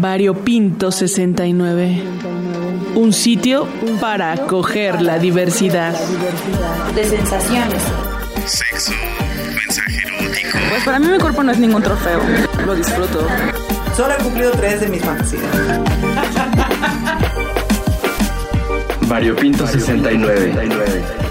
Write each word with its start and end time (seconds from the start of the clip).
Variopinto 0.00 0.90
69. 0.90 2.02
Un 2.96 3.12
sitio 3.12 3.68
para 4.00 4.32
acoger 4.32 5.00
la 5.00 5.18
diversidad. 5.18 5.94
De 6.94 7.04
sensaciones. 7.04 7.82
Sexo, 8.44 8.92
mensaje 9.54 9.98
erótico. 9.98 10.58
Pues 10.68 10.84
para 10.84 10.98
mí 10.98 11.06
mi 11.06 11.18
cuerpo 11.18 11.44
no 11.44 11.52
es 11.52 11.58
ningún 11.58 11.82
trofeo. 11.82 12.20
Lo 12.66 12.74
disfruto. 12.74 13.26
Solo 13.96 14.14
he 14.18 14.22
cumplido 14.22 14.50
tres 14.52 14.80
de 14.80 14.88
mis 14.88 15.02
fantasías. 15.02 15.44
Variopinto 19.08 19.66
69. 19.66 21.23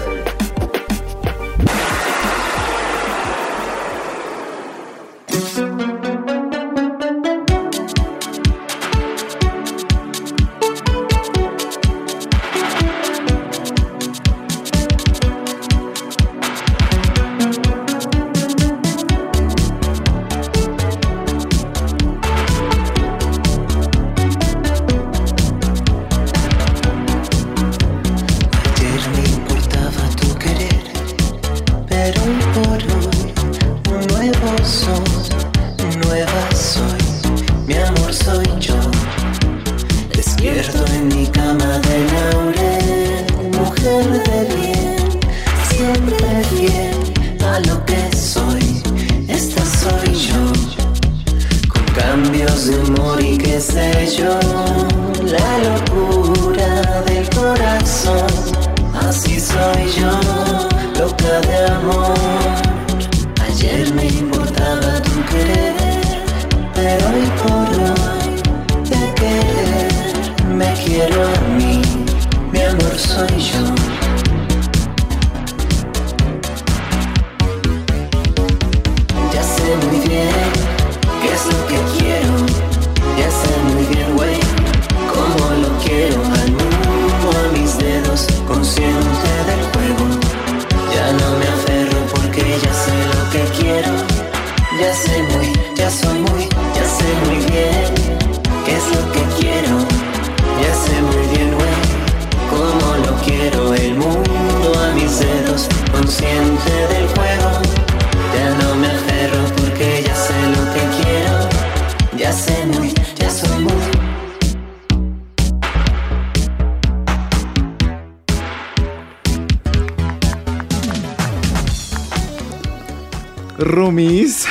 Rumis, 123.74 124.46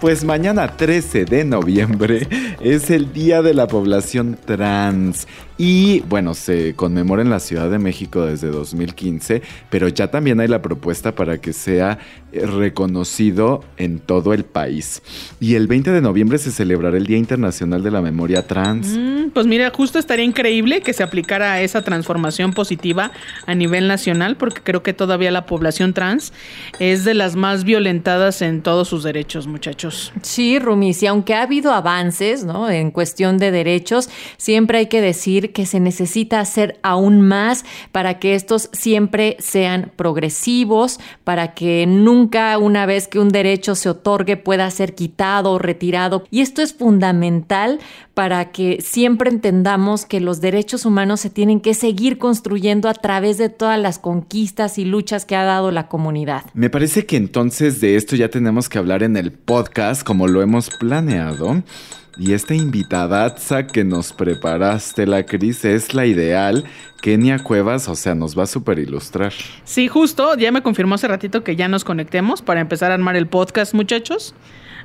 pues 0.00 0.24
mañana 0.24 0.76
13 0.76 1.24
de 1.24 1.44
noviembre 1.44 2.26
es 2.60 2.90
el 2.90 3.12
Día 3.12 3.42
de 3.42 3.54
la 3.54 3.68
Población 3.68 4.36
Trans. 4.44 5.28
Y 5.62 6.00
bueno, 6.08 6.32
se 6.32 6.74
conmemora 6.74 7.20
en 7.20 7.28
la 7.28 7.38
Ciudad 7.38 7.68
de 7.68 7.78
México 7.78 8.24
desde 8.24 8.48
2015, 8.48 9.42
pero 9.68 9.88
ya 9.88 10.10
también 10.10 10.40
hay 10.40 10.48
la 10.48 10.62
propuesta 10.62 11.14
para 11.14 11.38
que 11.38 11.52
sea 11.52 11.98
eh, 12.32 12.46
reconocido 12.46 13.62
en 13.76 13.98
todo 13.98 14.32
el 14.32 14.44
país. 14.44 15.02
Y 15.38 15.56
el 15.56 15.66
20 15.66 15.90
de 15.90 16.00
noviembre 16.00 16.38
se 16.38 16.50
celebrará 16.50 16.96
el 16.96 17.04
Día 17.04 17.18
Internacional 17.18 17.82
de 17.82 17.90
la 17.90 18.00
Memoria 18.00 18.46
Trans. 18.46 18.96
Mm, 18.96 19.32
pues 19.34 19.46
mira, 19.46 19.70
justo 19.70 19.98
estaría 19.98 20.24
increíble 20.24 20.80
que 20.80 20.94
se 20.94 21.02
aplicara 21.02 21.60
esa 21.60 21.82
transformación 21.82 22.54
positiva 22.54 23.12
a 23.44 23.54
nivel 23.54 23.86
nacional, 23.86 24.38
porque 24.38 24.62
creo 24.62 24.82
que 24.82 24.94
todavía 24.94 25.30
la 25.30 25.44
población 25.44 25.92
trans 25.92 26.32
es 26.78 27.04
de 27.04 27.12
las 27.12 27.36
más 27.36 27.64
violentadas 27.64 28.40
en 28.40 28.62
todos 28.62 28.88
sus 28.88 29.02
derechos, 29.02 29.46
muchachos. 29.46 30.10
Sí, 30.22 30.58
Rumis, 30.58 31.02
y 31.02 31.06
aunque 31.06 31.34
ha 31.34 31.42
habido 31.42 31.72
avances 31.72 32.44
¿no? 32.44 32.70
en 32.70 32.92
cuestión 32.92 33.36
de 33.36 33.50
derechos, 33.50 34.08
siempre 34.38 34.78
hay 34.78 34.86
que 34.86 35.02
decir 35.02 35.49
que 35.52 35.66
se 35.66 35.80
necesita 35.80 36.40
hacer 36.40 36.78
aún 36.82 37.20
más 37.20 37.64
para 37.92 38.18
que 38.18 38.34
estos 38.34 38.68
siempre 38.72 39.36
sean 39.38 39.92
progresivos, 39.96 41.00
para 41.24 41.54
que 41.54 41.86
nunca 41.86 42.56
una 42.58 42.86
vez 42.86 43.08
que 43.08 43.18
un 43.18 43.28
derecho 43.28 43.74
se 43.74 43.88
otorgue 43.88 44.36
pueda 44.36 44.70
ser 44.70 44.94
quitado 44.94 45.52
o 45.52 45.58
retirado. 45.58 46.24
Y 46.30 46.40
esto 46.40 46.62
es 46.62 46.74
fundamental 46.74 47.78
para 48.14 48.50
que 48.50 48.82
siempre 48.82 49.30
entendamos 49.30 50.04
que 50.04 50.20
los 50.20 50.40
derechos 50.40 50.84
humanos 50.84 51.20
se 51.20 51.30
tienen 51.30 51.60
que 51.60 51.74
seguir 51.74 52.18
construyendo 52.18 52.88
a 52.88 52.94
través 52.94 53.38
de 53.38 53.48
todas 53.48 53.78
las 53.78 53.98
conquistas 53.98 54.78
y 54.78 54.84
luchas 54.84 55.24
que 55.24 55.36
ha 55.36 55.44
dado 55.44 55.70
la 55.70 55.88
comunidad. 55.88 56.44
Me 56.52 56.70
parece 56.70 57.06
que 57.06 57.16
entonces 57.16 57.80
de 57.80 57.96
esto 57.96 58.16
ya 58.16 58.28
tenemos 58.28 58.68
que 58.68 58.78
hablar 58.78 59.02
en 59.02 59.16
el 59.16 59.32
podcast 59.32 60.02
como 60.02 60.28
lo 60.28 60.42
hemos 60.42 60.70
planeado. 60.70 61.62
Y 62.18 62.32
esta 62.32 62.54
invitada 62.54 63.34
que 63.72 63.84
nos 63.84 64.12
preparaste, 64.12 65.06
la 65.06 65.24
Cris, 65.24 65.64
es 65.64 65.94
la 65.94 66.06
ideal. 66.06 66.64
Kenia 67.00 67.38
Cuevas, 67.38 67.88
o 67.88 67.94
sea, 67.94 68.14
nos 68.14 68.38
va 68.38 68.42
a 68.42 68.46
super 68.46 68.78
ilustrar. 68.78 69.32
Sí, 69.64 69.88
justo, 69.88 70.36
ya 70.36 70.52
me 70.52 70.62
confirmó 70.62 70.96
hace 70.96 71.08
ratito 71.08 71.42
que 71.42 71.56
ya 71.56 71.68
nos 71.68 71.84
conectemos 71.84 72.42
para 72.42 72.60
empezar 72.60 72.90
a 72.90 72.94
armar 72.94 73.16
el 73.16 73.26
podcast, 73.26 73.74
muchachos. 73.74 74.34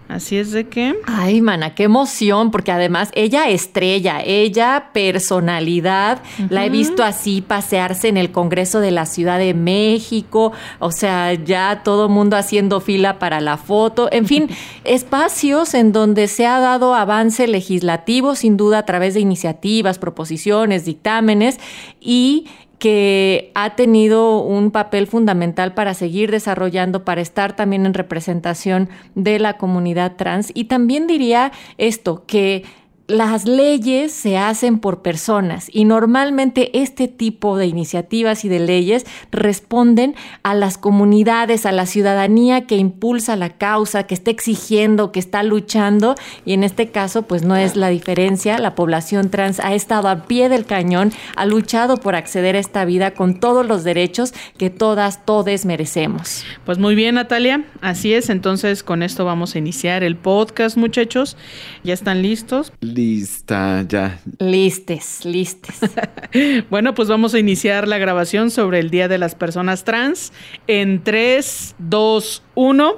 Así 0.08 0.38
es 0.38 0.52
de 0.52 0.68
que... 0.68 0.96
Ay, 1.08 1.42
mana, 1.42 1.74
qué 1.74 1.84
emoción, 1.84 2.52
porque 2.52 2.72
además 2.72 3.10
ella 3.16 3.50
estrella, 3.50 4.22
ella 4.24 4.90
personalidad, 4.94 6.22
la 6.50 6.64
he 6.64 6.70
visto 6.70 7.04
así 7.04 7.42
pasearse 7.42 8.08
en 8.08 8.18
el 8.18 8.32
Congreso 8.32 8.82
de 8.82 8.92
la 8.92 9.08
Ciudad 9.08 9.40
de 9.40 9.56
México, 9.56 10.52
o 10.80 10.92
sea, 10.92 11.34
ya 11.34 11.82
todo 11.84 12.08
mundo 12.08 12.38
haciendo 12.38 12.82
fila 12.82 13.18
para 13.18 13.42
la 13.42 13.58
foto, 13.58 14.08
en 14.12 14.28
fin, 14.28 14.50
espacios 14.84 15.74
en 15.74 15.92
donde 15.92 16.28
se 16.28 16.46
ha 16.46 16.60
dado 16.60 16.94
avance 16.94 17.48
legislativo, 17.48 18.36
sin 18.36 18.58
duda, 18.58 18.80
a 18.80 18.86
través 18.86 19.16
de 19.16 19.22
iniciativas, 19.22 19.98
proposiciones, 19.98 20.86
dictámenes 20.86 21.60
y 22.00 22.46
que 22.80 23.52
ha 23.56 23.76
tenido 23.76 24.40
un 24.40 24.72
papel 24.72 25.08
fundamental 25.08 25.74
para 25.74 25.94
seguir 25.94 26.32
desarrollando, 26.32 27.06
para 27.06 27.22
estar 27.22 27.56
también 27.56 27.86
en 27.86 27.94
representación 27.94 28.90
de 29.16 29.40
la 29.40 29.58
comunidad 29.58 30.16
trans. 30.18 30.52
Y 30.54 30.66
también 30.66 31.08
diría 31.08 31.52
esto, 31.78 32.24
que 32.28 32.64
las 33.08 33.46
leyes 33.46 34.12
se 34.12 34.38
hacen 34.38 34.80
por 34.80 35.04
personas 35.04 35.70
y 35.72 35.86
normalmente 35.86 36.82
este 36.82 37.08
tipo 37.08 37.56
de 37.56 37.68
iniciativas 37.68 38.44
y 38.46 38.50
de 38.50 38.60
leyes 38.60 39.06
responden 39.32 40.16
a 40.42 40.56
las 40.56 40.80
comunidades, 40.80 41.68
a 41.68 41.72
la 41.72 41.86
ciudadanía 41.86 42.66
que 42.66 42.78
impulsa 42.78 43.36
la 43.36 43.50
causa, 43.50 44.08
que 44.08 44.16
está 44.16 44.32
exigiendo, 44.32 45.12
que 45.12 45.20
está 45.20 45.44
luchando 45.44 46.16
y 46.46 46.54
en 46.54 46.64
este 46.64 46.90
caso 46.90 47.24
pues 47.24 47.44
no 47.44 47.56
es 47.56 47.76
la 47.76 47.90
diferencia, 47.90 48.58
la 48.58 48.74
población 48.74 49.30
trans 49.30 49.60
ha 49.60 49.76
estado 49.76 50.10
a 50.10 50.24
pie 50.24 50.50
del 50.50 50.66
cañón, 50.66 51.12
ha 51.36 51.46
luchado 51.46 51.98
por 51.98 52.16
acceder 52.16 52.56
a 52.56 52.60
esta 52.60 52.86
vida 52.86 53.12
con 53.12 53.40
todos 53.40 53.68
los 53.68 53.84
derechos 53.84 54.34
que 54.58 54.72
todas, 54.72 55.26
todes 55.26 55.66
merecemos. 55.66 56.44
Pues 56.66 56.80
muy 56.80 56.96
bien, 56.96 57.16
Natalia, 57.16 57.66
así 57.82 58.16
es, 58.16 58.32
entonces 58.32 58.82
con 58.82 59.04
esto 59.04 59.26
vamos 59.26 59.54
a 59.54 59.60
iniciar 59.60 60.04
el 60.04 60.16
podcast, 60.16 60.76
muchachos. 60.76 61.38
¿Ya 61.84 61.94
están 61.94 62.24
listos? 62.24 62.74
Lista, 62.96 63.86
ya. 63.86 64.22
Listes, 64.40 65.26
listes. 65.26 65.76
bueno, 66.70 66.96
pues 66.96 67.10
vamos 67.10 67.34
a 67.34 67.40
iniciar 67.40 67.90
la 67.90 67.98
grabación 67.98 68.52
sobre 68.52 68.80
el 68.80 68.90
Día 68.90 69.10
de 69.10 69.18
las 69.18 69.36
Personas 69.36 69.84
Trans 69.84 70.32
en 70.68 71.04
3, 71.04 71.76
2, 71.78 72.44
1. 72.56 72.94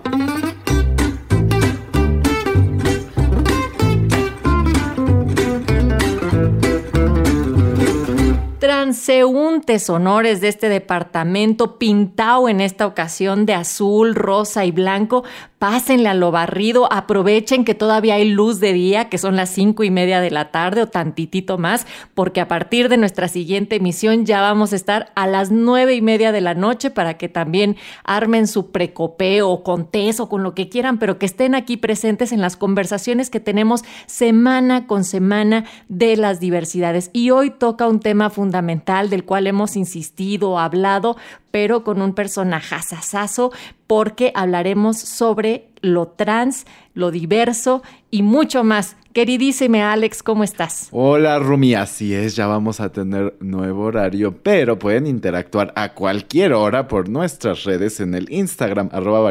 Transeúntes 8.78 9.90
honores 9.90 10.40
de 10.40 10.50
este 10.50 10.70
departamento 10.70 11.80
pintado 11.80 12.48
en 12.48 12.62
esta 12.62 12.86
ocasión 12.86 13.48
de 13.48 13.56
azul, 13.56 14.14
rosa 14.14 14.66
y 14.66 14.72
blanco, 14.72 15.24
pásenle 15.58 16.10
a 16.10 16.14
lo 16.14 16.30
barrido, 16.30 16.88
aprovechen 16.94 17.66
que 17.66 17.74
todavía 17.74 18.14
hay 18.14 18.30
luz 18.30 18.60
de 18.60 18.74
día, 18.74 19.10
que 19.10 19.18
son 19.18 19.36
las 19.36 19.50
cinco 19.50 19.84
y 19.84 19.90
media 19.90 20.22
de 20.22 20.30
la 20.30 20.52
tarde 20.52 20.84
o 20.84 20.88
tantitito 20.88 21.58
más, 21.58 21.88
porque 22.14 22.40
a 22.40 22.48
partir 22.48 22.88
de 22.88 22.98
nuestra 22.98 23.28
siguiente 23.28 23.78
emisión 23.78 24.28
ya 24.28 24.42
vamos 24.42 24.72
a 24.72 24.76
estar 24.76 25.12
a 25.16 25.26
las 25.26 25.50
nueve 25.50 25.96
y 25.96 26.04
media 26.04 26.32
de 26.32 26.42
la 26.42 26.54
noche 26.54 26.92
para 26.92 27.16
que 27.18 27.30
también 27.30 27.78
armen 28.04 28.46
su 28.46 28.72
precopeo 28.72 29.64
con 29.64 29.90
tés 29.90 30.20
o 30.20 30.30
con 30.30 30.44
lo 30.44 30.54
que 30.54 30.70
quieran, 30.70 31.00
pero 31.00 31.18
que 31.18 31.26
estén 31.26 31.56
aquí 31.56 31.78
presentes 31.78 32.32
en 32.32 32.42
las 32.42 32.56
conversaciones 32.56 33.32
que 33.32 33.40
tenemos 33.40 33.84
semana 34.06 34.86
con 34.86 35.04
semana 35.04 35.66
de 35.88 36.16
las 36.16 36.40
diversidades. 36.40 37.10
Y 37.14 37.32
hoy 37.32 37.50
toca 37.50 37.88
un 37.88 38.00
tema 38.00 38.30
fundamental 38.30 38.67
del 38.68 39.24
cual 39.24 39.48
hemos 39.48 39.76
insistido, 39.76 40.60
hablado, 40.60 41.16
pero 41.52 41.84
con 41.84 42.02
un 42.02 42.14
personajazazazo, 42.14 43.52
porque 43.88 44.32
hablaremos 44.36 44.98
sobre 44.98 45.70
lo 45.82 46.08
trans, 46.08 46.66
lo 46.94 47.12
diverso 47.12 47.82
y 48.12 48.24
mucho 48.24 48.64
más. 48.64 48.98
Queridísime 49.14 49.82
Alex, 49.82 50.22
¿cómo 50.22 50.44
estás? 50.44 50.90
Hola 50.92 51.40
Rumi, 51.40 51.74
así 51.74 52.14
es, 52.14 52.36
ya 52.36 52.46
vamos 52.46 52.80
a 52.80 52.92
tener 52.92 53.36
nuevo 53.40 53.86
horario, 53.86 54.44
pero 54.44 54.78
pueden 54.78 55.08
interactuar 55.08 55.74
a 55.76 55.94
cualquier 55.94 56.54
hora 56.54 56.88
por 56.88 57.10
nuestras 57.10 57.64
redes 57.64 58.00
en 58.00 58.14
el 58.14 58.32
Instagram 58.32 58.90
arroba 58.92 59.22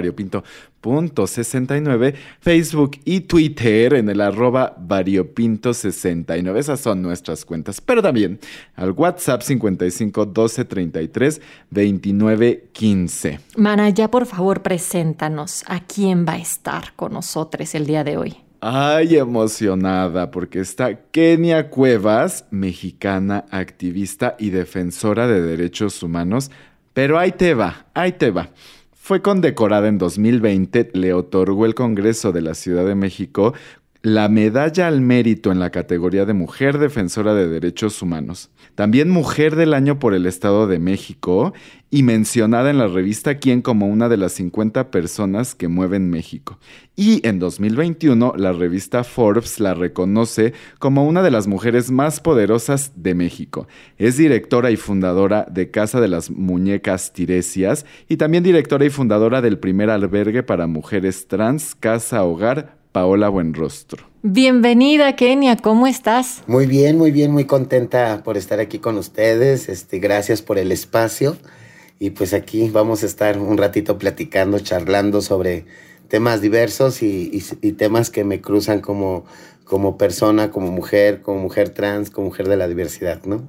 variopinto.69, 0.87 2.15
Facebook 2.41 2.93
y 3.05 3.21
Twitter 3.21 3.95
en 3.95 4.09
el 4.09 4.21
arroba 4.21 4.77
variopinto69. 4.77 6.57
Esas 6.57 6.81
son 6.81 7.03
nuestras 7.03 7.45
cuentas, 7.45 7.81
pero 7.81 8.03
también 8.03 8.39
al 8.77 8.93
WhatsApp 8.93 9.43
55 9.43 10.27
12 10.27 10.65
33 10.65 11.41
29 11.71 12.69
15. 12.73 13.41
Mana, 13.57 13.91
ya 13.91 14.11
por 14.11 14.27
favor 14.27 14.63
preséntanos 14.63 15.65
a 15.67 15.81
quién 15.81 16.25
va 16.27 16.35
a 16.35 16.39
estar 16.39 16.95
con 16.95 17.13
nosotros 17.13 17.75
el 17.75 17.87
día 17.87 18.05
de 18.05 18.17
hoy. 18.17 18.37
Ay, 18.61 19.17
emocionada, 19.17 20.31
porque 20.31 20.61
está 20.61 21.11
Kenia 21.11 21.69
Cuevas, 21.69 22.47
mexicana, 22.51 23.45
activista 23.51 24.35
y 24.39 24.51
defensora 24.51 25.27
de 25.27 25.43
derechos 25.43 26.03
humanos. 26.03 26.51
Pero 26.95 27.19
ahí 27.19 27.33
te 27.33 27.53
va, 27.53 27.87
ahí 27.93 28.13
te 28.13 28.31
va. 28.31 28.49
Fue 29.07 29.23
condecorada 29.23 29.87
en 29.87 29.99
2020, 29.99 30.91
le 30.95 31.13
otorgó 31.13 31.65
el 31.65 31.77
Congreso 31.77 32.33
de 32.33 32.43
la 32.43 32.55
Ciudad 32.55 32.85
de 32.85 32.97
México 32.97 33.55
la 34.07 34.29
medalla 34.29 34.87
al 34.87 35.01
mérito 35.01 35.51
en 35.51 35.59
la 35.59 35.71
categoría 35.71 36.25
de 36.27 36.33
Mujer 36.33 36.79
Defensora 36.79 37.35
de 37.35 37.49
Derechos 37.49 38.01
Humanos. 38.03 38.51
También 38.77 39.11
Mujer 39.11 39.57
del 39.57 39.75
Año 39.75 39.99
por 39.99 40.15
el 40.15 40.27
Estado 40.27 40.69
de 40.69 40.79
México 40.79 41.53
y 41.91 42.05
mencionada 42.05 42.71
en 42.71 42.79
la 42.79 42.87
revista 42.87 43.39
Quién 43.39 43.63
como 43.63 43.89
una 43.89 44.09
de 44.09 44.17
las 44.17 44.31
50 44.35 44.93
personas 44.93 45.57
que 45.57 45.67
mueven 45.67 46.09
México. 46.09 46.61
Y 46.95 47.27
en 47.27 47.41
2021 47.41 48.35
la 48.37 48.53
revista 48.53 49.03
Forbes 49.03 49.59
la 49.59 49.75
reconoce 49.75 50.53
como 50.79 51.05
una 51.05 51.25
de 51.25 51.33
las 51.33 51.49
mujeres 51.49 51.91
más 51.91 52.21
poderosas 52.21 52.93
de 52.95 53.17
México. 53.17 53.67
Es 53.99 54.19
directora 54.19 54.71
y 54.71 54.77
fundadora 54.77 55.49
de 55.51 55.73
Casa 55.73 56.01
de 56.01 56.07
las 56.07 56.31
Muñecas 56.31 57.13
Tiresias 57.13 57.85
y 58.09 58.19
también 58.19 58.45
directora 58.45 58.85
y 58.85 58.91
fundadora 58.91 59.43
del 59.43 59.59
primer 59.59 59.91
albergue 59.91 60.45
para 60.45 60.69
mujeres 60.69 61.27
trans, 61.27 61.75
Casa 61.75 62.23
Hogar 62.23 62.76
Paola 62.97 63.29
Buenrostro. 63.29 64.07
Bienvenida, 64.23 65.17
Kenia, 65.17 65.59
¿cómo 65.59 65.87
estás? 65.87 66.43
Muy 66.47 66.65
bien, 66.65 66.97
muy 66.97 67.11
bien, 67.11 67.31
muy 67.31 67.45
contenta 67.45 68.23
por 68.25 68.39
estar 68.39 68.59
aquí 68.59 68.79
con 68.79 68.97
ustedes. 68.97 69.69
Este, 69.69 69.99
gracias 69.99 70.41
por 70.41 70.57
el 70.57 70.73
espacio. 70.73 71.37
Y 71.99 72.09
pues 72.09 72.33
aquí 72.33 72.71
vamos 72.71 73.03
a 73.03 73.07
estar 73.07 73.39
un 73.39 73.59
ratito 73.59 73.99
platicando, 73.99 74.61
charlando 74.61 75.21
sobre 75.21 75.67
temas 76.09 76.41
diversos 76.41 77.03
y, 77.03 77.31
y, 77.35 77.45
y 77.61 77.73
temas 77.73 78.09
que 78.09 78.25
me 78.25 78.41
cruzan 78.41 78.81
como, 78.81 79.27
como 79.65 79.99
persona, 79.99 80.51
como 80.51 80.71
mujer, 80.71 81.21
como 81.21 81.41
mujer 81.41 81.69
trans, 81.69 82.09
como 82.09 82.29
mujer 82.29 82.49
de 82.49 82.57
la 82.57 82.67
diversidad, 82.67 83.23
¿no? 83.27 83.47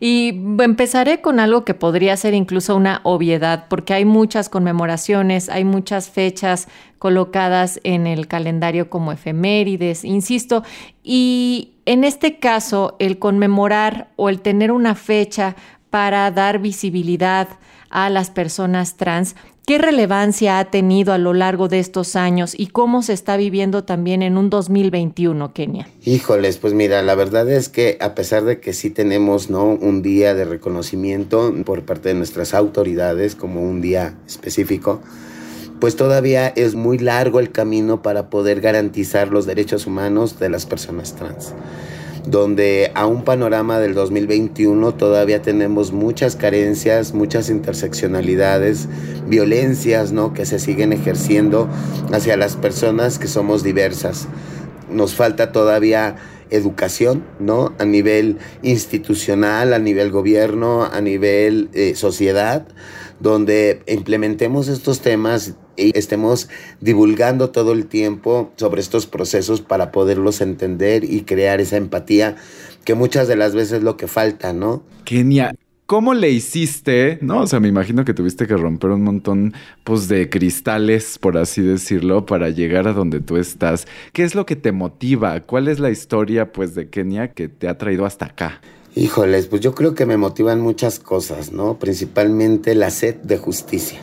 Y 0.00 0.28
empezaré 0.60 1.20
con 1.20 1.40
algo 1.40 1.64
que 1.64 1.74
podría 1.74 2.16
ser 2.16 2.34
incluso 2.34 2.76
una 2.76 3.00
obviedad, 3.02 3.66
porque 3.68 3.94
hay 3.94 4.04
muchas 4.04 4.48
conmemoraciones, 4.48 5.48
hay 5.48 5.64
muchas 5.64 6.08
fechas 6.10 6.68
colocadas 6.98 7.80
en 7.84 8.06
el 8.06 8.28
calendario 8.28 8.88
como 8.88 9.12
efemérides, 9.12 10.04
insisto, 10.04 10.62
y 11.02 11.72
en 11.84 12.04
este 12.04 12.38
caso 12.38 12.96
el 12.98 13.18
conmemorar 13.18 14.08
o 14.16 14.28
el 14.28 14.40
tener 14.40 14.72
una 14.72 14.94
fecha 14.94 15.56
para 15.90 16.30
dar 16.30 16.60
visibilidad 16.60 17.48
a 17.90 18.10
las 18.10 18.30
personas 18.30 18.96
trans 18.96 19.36
¿Qué 19.66 19.78
relevancia 19.78 20.58
ha 20.58 20.66
tenido 20.66 21.14
a 21.14 21.18
lo 21.18 21.32
largo 21.32 21.68
de 21.68 21.78
estos 21.78 22.16
años 22.16 22.52
y 22.54 22.66
cómo 22.66 23.00
se 23.02 23.14
está 23.14 23.38
viviendo 23.38 23.82
también 23.82 24.22
en 24.22 24.36
un 24.36 24.50
2021, 24.50 25.54
Kenia? 25.54 25.88
Híjoles, 26.04 26.58
pues 26.58 26.74
mira, 26.74 27.00
la 27.00 27.14
verdad 27.14 27.50
es 27.50 27.70
que 27.70 27.96
a 28.02 28.14
pesar 28.14 28.44
de 28.44 28.60
que 28.60 28.74
sí 28.74 28.90
tenemos 28.90 29.48
¿no? 29.48 29.64
un 29.64 30.02
día 30.02 30.34
de 30.34 30.44
reconocimiento 30.44 31.54
por 31.64 31.82
parte 31.86 32.10
de 32.10 32.14
nuestras 32.14 32.52
autoridades 32.52 33.34
como 33.36 33.62
un 33.62 33.80
día 33.80 34.18
específico, 34.26 35.00
pues 35.80 35.96
todavía 35.96 36.48
es 36.48 36.74
muy 36.74 36.98
largo 36.98 37.40
el 37.40 37.50
camino 37.50 38.02
para 38.02 38.28
poder 38.28 38.60
garantizar 38.60 39.28
los 39.28 39.46
derechos 39.46 39.86
humanos 39.86 40.38
de 40.38 40.50
las 40.50 40.66
personas 40.66 41.16
trans 41.16 41.54
donde 42.26 42.90
a 42.94 43.06
un 43.06 43.24
panorama 43.24 43.78
del 43.78 43.94
2021 43.94 44.94
todavía 44.94 45.42
tenemos 45.42 45.92
muchas 45.92 46.36
carencias, 46.36 47.12
muchas 47.12 47.50
interseccionalidades, 47.50 48.88
violencias 49.26 50.12
¿no? 50.12 50.32
que 50.32 50.46
se 50.46 50.58
siguen 50.58 50.92
ejerciendo 50.92 51.68
hacia 52.12 52.36
las 52.36 52.56
personas 52.56 53.18
que 53.18 53.28
somos 53.28 53.62
diversas. 53.62 54.28
Nos 54.90 55.14
falta 55.14 55.52
todavía 55.52 56.16
educación, 56.50 57.24
¿no? 57.40 57.72
A 57.78 57.84
nivel 57.84 58.38
institucional, 58.62 59.72
a 59.72 59.78
nivel 59.78 60.10
gobierno, 60.10 60.84
a 60.84 61.00
nivel 61.00 61.68
eh, 61.72 61.94
sociedad, 61.96 62.66
donde 63.18 63.82
implementemos 63.86 64.68
estos 64.68 65.00
temas 65.00 65.54
y 65.76 65.96
estemos 65.96 66.48
divulgando 66.80 67.50
todo 67.50 67.72
el 67.72 67.86
tiempo 67.86 68.52
sobre 68.56 68.80
estos 68.80 69.06
procesos 69.06 69.60
para 69.60 69.92
poderlos 69.92 70.40
entender 70.40 71.04
y 71.04 71.22
crear 71.22 71.60
esa 71.60 71.76
empatía 71.76 72.36
que 72.84 72.94
muchas 72.94 73.28
de 73.28 73.36
las 73.36 73.54
veces 73.54 73.78
es 73.78 73.82
lo 73.82 73.96
que 73.96 74.06
falta, 74.06 74.52
¿no? 74.52 74.82
Kenia, 75.04 75.54
¿Cómo 75.86 76.14
le 76.14 76.30
hiciste? 76.30 77.18
No, 77.20 77.42
o 77.42 77.46
sea, 77.46 77.60
me 77.60 77.68
imagino 77.68 78.06
que 78.06 78.14
tuviste 78.14 78.46
que 78.46 78.56
romper 78.56 78.88
un 78.88 79.02
montón 79.02 79.52
pues, 79.84 80.08
de 80.08 80.30
cristales, 80.30 81.18
por 81.18 81.36
así 81.36 81.60
decirlo, 81.60 82.24
para 82.24 82.48
llegar 82.48 82.88
a 82.88 82.94
donde 82.94 83.20
tú 83.20 83.36
estás. 83.36 83.86
¿Qué 84.14 84.24
es 84.24 84.34
lo 84.34 84.46
que 84.46 84.56
te 84.56 84.72
motiva? 84.72 85.40
¿Cuál 85.40 85.68
es 85.68 85.80
la 85.80 85.90
historia 85.90 86.52
pues 86.52 86.74
de 86.74 86.88
Kenia 86.88 87.32
que 87.32 87.48
te 87.48 87.68
ha 87.68 87.76
traído 87.76 88.06
hasta 88.06 88.24
acá? 88.24 88.62
Híjoles, 88.96 89.46
pues 89.46 89.60
yo 89.60 89.74
creo 89.74 89.94
que 89.94 90.06
me 90.06 90.16
motivan 90.16 90.62
muchas 90.62 90.98
cosas, 90.98 91.52
¿no? 91.52 91.78
Principalmente 91.78 92.74
la 92.74 92.88
sed 92.88 93.16
de 93.16 93.36
justicia. 93.36 94.00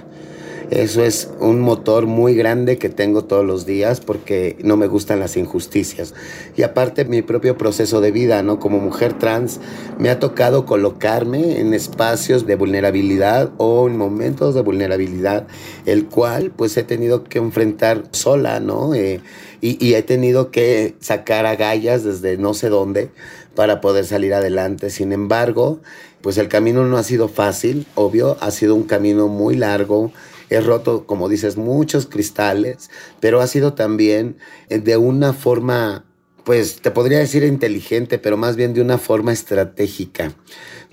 Eso 0.71 1.03
es 1.03 1.27
un 1.41 1.59
motor 1.59 2.07
muy 2.07 2.33
grande 2.33 2.77
que 2.77 2.87
tengo 2.87 3.25
todos 3.25 3.45
los 3.45 3.65
días 3.65 3.99
porque 3.99 4.55
no 4.63 4.77
me 4.77 4.87
gustan 4.87 5.19
las 5.19 5.35
injusticias. 5.35 6.13
Y 6.55 6.63
aparte 6.63 7.03
mi 7.03 7.21
propio 7.21 7.57
proceso 7.57 7.99
de 7.99 8.11
vida, 8.11 8.41
¿no? 8.41 8.57
Como 8.57 8.79
mujer 8.79 9.19
trans, 9.19 9.59
me 9.99 10.09
ha 10.09 10.19
tocado 10.19 10.65
colocarme 10.65 11.59
en 11.59 11.73
espacios 11.73 12.47
de 12.47 12.55
vulnerabilidad 12.55 13.51
o 13.57 13.89
en 13.89 13.97
momentos 13.97 14.55
de 14.55 14.61
vulnerabilidad, 14.61 15.45
el 15.85 16.05
cual 16.05 16.53
pues 16.55 16.77
he 16.77 16.83
tenido 16.83 17.25
que 17.25 17.39
enfrentar 17.39 18.05
sola, 18.11 18.61
¿no? 18.61 18.95
Eh, 18.95 19.19
y, 19.59 19.85
y 19.85 19.95
he 19.95 20.03
tenido 20.03 20.51
que 20.51 20.95
sacar 21.01 21.45
agallas 21.45 22.05
desde 22.05 22.37
no 22.37 22.53
sé 22.53 22.69
dónde 22.69 23.09
para 23.55 23.81
poder 23.81 24.05
salir 24.05 24.33
adelante. 24.33 24.89
Sin 24.89 25.11
embargo, 25.11 25.81
pues 26.21 26.37
el 26.37 26.47
camino 26.47 26.85
no 26.85 26.95
ha 26.97 27.03
sido 27.03 27.27
fácil, 27.27 27.87
obvio, 27.95 28.37
ha 28.39 28.51
sido 28.51 28.73
un 28.73 28.83
camino 28.83 29.27
muy 29.27 29.57
largo, 29.57 30.13
he 30.51 30.61
roto, 30.61 31.05
como 31.05 31.29
dices, 31.29 31.57
muchos 31.57 32.05
cristales, 32.05 32.89
pero 33.19 33.41
ha 33.41 33.47
sido 33.47 33.73
también 33.73 34.37
eh, 34.69 34.79
de 34.79 34.97
una 34.97 35.33
forma, 35.33 36.05
pues 36.43 36.81
te 36.81 36.91
podría 36.91 37.19
decir 37.19 37.43
inteligente, 37.43 38.19
pero 38.19 38.37
más 38.37 38.55
bien 38.55 38.73
de 38.73 38.81
una 38.81 38.97
forma 38.97 39.33
estratégica 39.33 40.35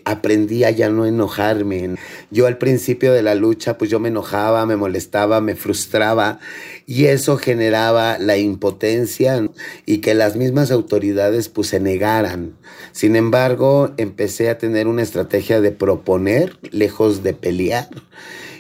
aprendí 0.08 0.64
a 0.64 0.70
ya 0.70 0.88
no 0.88 1.04
enojarme. 1.04 1.96
Yo 2.30 2.46
al 2.46 2.56
principio 2.58 3.12
de 3.12 3.22
la 3.22 3.34
lucha, 3.34 3.76
pues 3.76 3.90
yo 3.90 4.00
me 4.00 4.08
enojaba, 4.08 4.64
me 4.64 4.76
molestaba, 4.76 5.40
me 5.40 5.54
frustraba 5.54 6.40
y 6.86 7.06
eso 7.06 7.36
generaba 7.36 8.18
la 8.18 8.38
impotencia 8.38 9.48
y 9.84 9.98
que 9.98 10.14
las 10.14 10.36
mismas 10.36 10.70
autoridades 10.70 11.48
pues 11.48 11.68
se 11.68 11.80
negaran. 11.80 12.54
Sin 12.92 13.16
embargo, 13.16 13.92
empecé 13.98 14.48
a 14.48 14.58
tener 14.58 14.86
una 14.86 15.02
estrategia 15.02 15.60
de 15.60 15.72
proponer 15.72 16.58
lejos 16.70 17.22
de 17.22 17.34
pelear 17.34 17.88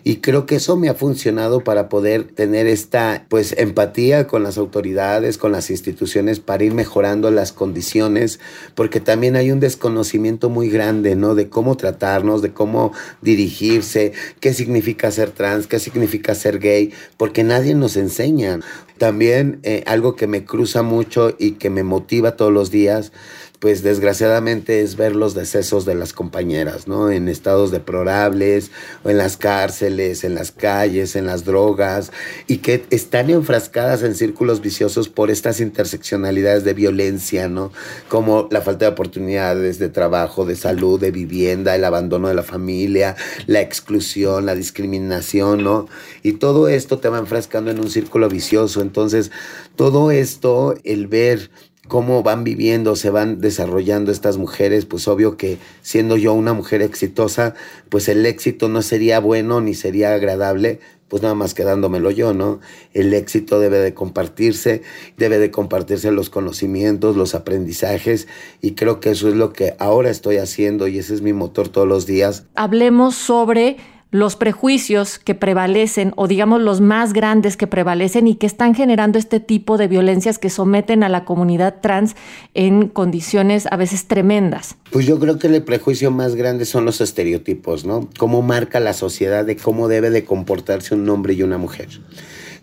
Y 0.08 0.20
creo 0.20 0.46
que 0.46 0.54
eso 0.54 0.78
me 0.78 0.88
ha 0.88 0.94
funcionado 0.94 1.60
para 1.60 1.90
poder 1.90 2.24
tener 2.24 2.66
esta 2.66 3.26
pues 3.28 3.54
empatía 3.58 4.26
con 4.26 4.42
las 4.42 4.56
autoridades, 4.56 5.36
con 5.36 5.52
las 5.52 5.68
instituciones 5.68 6.40
para 6.40 6.64
ir 6.64 6.72
mejorando 6.72 7.30
las 7.30 7.52
condiciones, 7.52 8.40
porque 8.74 9.00
también 9.00 9.36
hay 9.36 9.50
un 9.50 9.60
desconocimiento 9.60 10.48
muy 10.48 10.70
grande, 10.70 11.14
¿no? 11.14 11.34
De 11.34 11.50
cómo 11.50 11.76
tratarnos, 11.76 12.40
de 12.40 12.54
cómo 12.54 12.94
dirigirse, 13.20 14.14
qué 14.40 14.54
significa 14.54 15.10
ser 15.10 15.30
trans, 15.30 15.66
qué 15.66 15.78
significa 15.78 16.34
ser 16.34 16.58
gay, 16.58 16.90
porque 17.18 17.44
nadie 17.44 17.74
nos 17.74 17.98
enseña. 17.98 18.60
También 18.96 19.60
eh, 19.62 19.84
algo 19.86 20.16
que 20.16 20.26
me 20.26 20.42
cruza 20.42 20.82
mucho 20.82 21.36
y 21.38 21.52
que 21.52 21.68
me 21.68 21.82
motiva 21.82 22.34
todos 22.34 22.50
los 22.50 22.70
días 22.70 23.12
pues 23.58 23.82
desgraciadamente 23.82 24.82
es 24.82 24.96
ver 24.96 25.16
los 25.16 25.34
decesos 25.34 25.84
de 25.84 25.96
las 25.96 26.12
compañeras, 26.12 26.86
¿no? 26.86 27.10
En 27.10 27.28
estados 27.28 27.70
deplorables, 27.70 28.70
o 29.02 29.10
en 29.10 29.18
las 29.18 29.36
cárceles, 29.36 30.22
en 30.22 30.34
las 30.34 30.52
calles, 30.52 31.16
en 31.16 31.26
las 31.26 31.44
drogas, 31.44 32.12
y 32.46 32.58
que 32.58 32.84
están 32.90 33.30
enfrascadas 33.30 34.02
en 34.02 34.14
círculos 34.14 34.60
viciosos 34.60 35.08
por 35.08 35.30
estas 35.30 35.60
interseccionalidades 35.60 36.62
de 36.62 36.74
violencia, 36.74 37.48
¿no? 37.48 37.72
Como 38.08 38.48
la 38.52 38.60
falta 38.60 38.84
de 38.84 38.92
oportunidades 38.92 39.78
de 39.80 39.88
trabajo, 39.88 40.44
de 40.44 40.54
salud, 40.54 41.00
de 41.00 41.10
vivienda, 41.10 41.74
el 41.74 41.84
abandono 41.84 42.28
de 42.28 42.34
la 42.34 42.44
familia, 42.44 43.16
la 43.46 43.60
exclusión, 43.60 44.46
la 44.46 44.54
discriminación, 44.54 45.64
¿no? 45.64 45.88
Y 46.22 46.34
todo 46.34 46.68
esto 46.68 46.98
te 46.98 47.08
va 47.08 47.18
enfrascando 47.18 47.72
en 47.72 47.80
un 47.80 47.90
círculo 47.90 48.28
vicioso. 48.28 48.82
Entonces, 48.82 49.32
todo 49.74 50.12
esto, 50.12 50.74
el 50.84 51.08
ver 51.08 51.50
cómo 51.88 52.22
van 52.22 52.44
viviendo, 52.44 52.94
se 52.94 53.10
van 53.10 53.40
desarrollando 53.40 54.12
estas 54.12 54.36
mujeres, 54.36 54.84
pues 54.84 55.08
obvio 55.08 55.36
que 55.36 55.58
siendo 55.82 56.16
yo 56.16 56.34
una 56.34 56.52
mujer 56.52 56.82
exitosa, 56.82 57.54
pues 57.88 58.08
el 58.08 58.24
éxito 58.26 58.68
no 58.68 58.82
sería 58.82 59.18
bueno 59.18 59.60
ni 59.60 59.74
sería 59.74 60.14
agradable, 60.14 60.80
pues 61.08 61.22
nada 61.22 61.34
más 61.34 61.54
quedándomelo 61.54 62.10
yo, 62.10 62.34
¿no? 62.34 62.60
El 62.92 63.14
éxito 63.14 63.58
debe 63.60 63.78
de 63.78 63.94
compartirse, 63.94 64.82
debe 65.16 65.38
de 65.38 65.50
compartirse 65.50 66.12
los 66.12 66.30
conocimientos, 66.30 67.16
los 67.16 67.34
aprendizajes, 67.34 68.28
y 68.60 68.72
creo 68.72 69.00
que 69.00 69.10
eso 69.10 69.28
es 69.28 69.34
lo 69.34 69.52
que 69.52 69.74
ahora 69.78 70.10
estoy 70.10 70.36
haciendo 70.36 70.86
y 70.86 70.98
ese 70.98 71.14
es 71.14 71.22
mi 71.22 71.32
motor 71.32 71.68
todos 71.68 71.88
los 71.88 72.06
días. 72.06 72.44
Hablemos 72.54 73.14
sobre 73.14 73.78
los 74.10 74.36
prejuicios 74.36 75.18
que 75.18 75.34
prevalecen 75.34 76.12
o 76.16 76.26
digamos 76.26 76.62
los 76.62 76.80
más 76.80 77.12
grandes 77.12 77.56
que 77.56 77.66
prevalecen 77.66 78.26
y 78.26 78.36
que 78.36 78.46
están 78.46 78.74
generando 78.74 79.18
este 79.18 79.38
tipo 79.38 79.76
de 79.76 79.86
violencias 79.86 80.38
que 80.38 80.48
someten 80.48 81.02
a 81.02 81.10
la 81.10 81.24
comunidad 81.24 81.76
trans 81.82 82.16
en 82.54 82.88
condiciones 82.88 83.66
a 83.70 83.76
veces 83.76 84.06
tremendas? 84.06 84.76
Pues 84.90 85.06
yo 85.06 85.18
creo 85.18 85.38
que 85.38 85.48
el 85.48 85.62
prejuicio 85.62 86.10
más 86.10 86.34
grande 86.34 86.64
son 86.64 86.86
los 86.86 87.00
estereotipos, 87.02 87.84
¿no? 87.84 88.08
Cómo 88.18 88.40
marca 88.40 88.80
la 88.80 88.94
sociedad 88.94 89.44
de 89.44 89.56
cómo 89.56 89.88
debe 89.88 90.10
de 90.10 90.24
comportarse 90.24 90.94
un 90.94 91.08
hombre 91.10 91.34
y 91.34 91.42
una 91.42 91.58
mujer. 91.58 91.88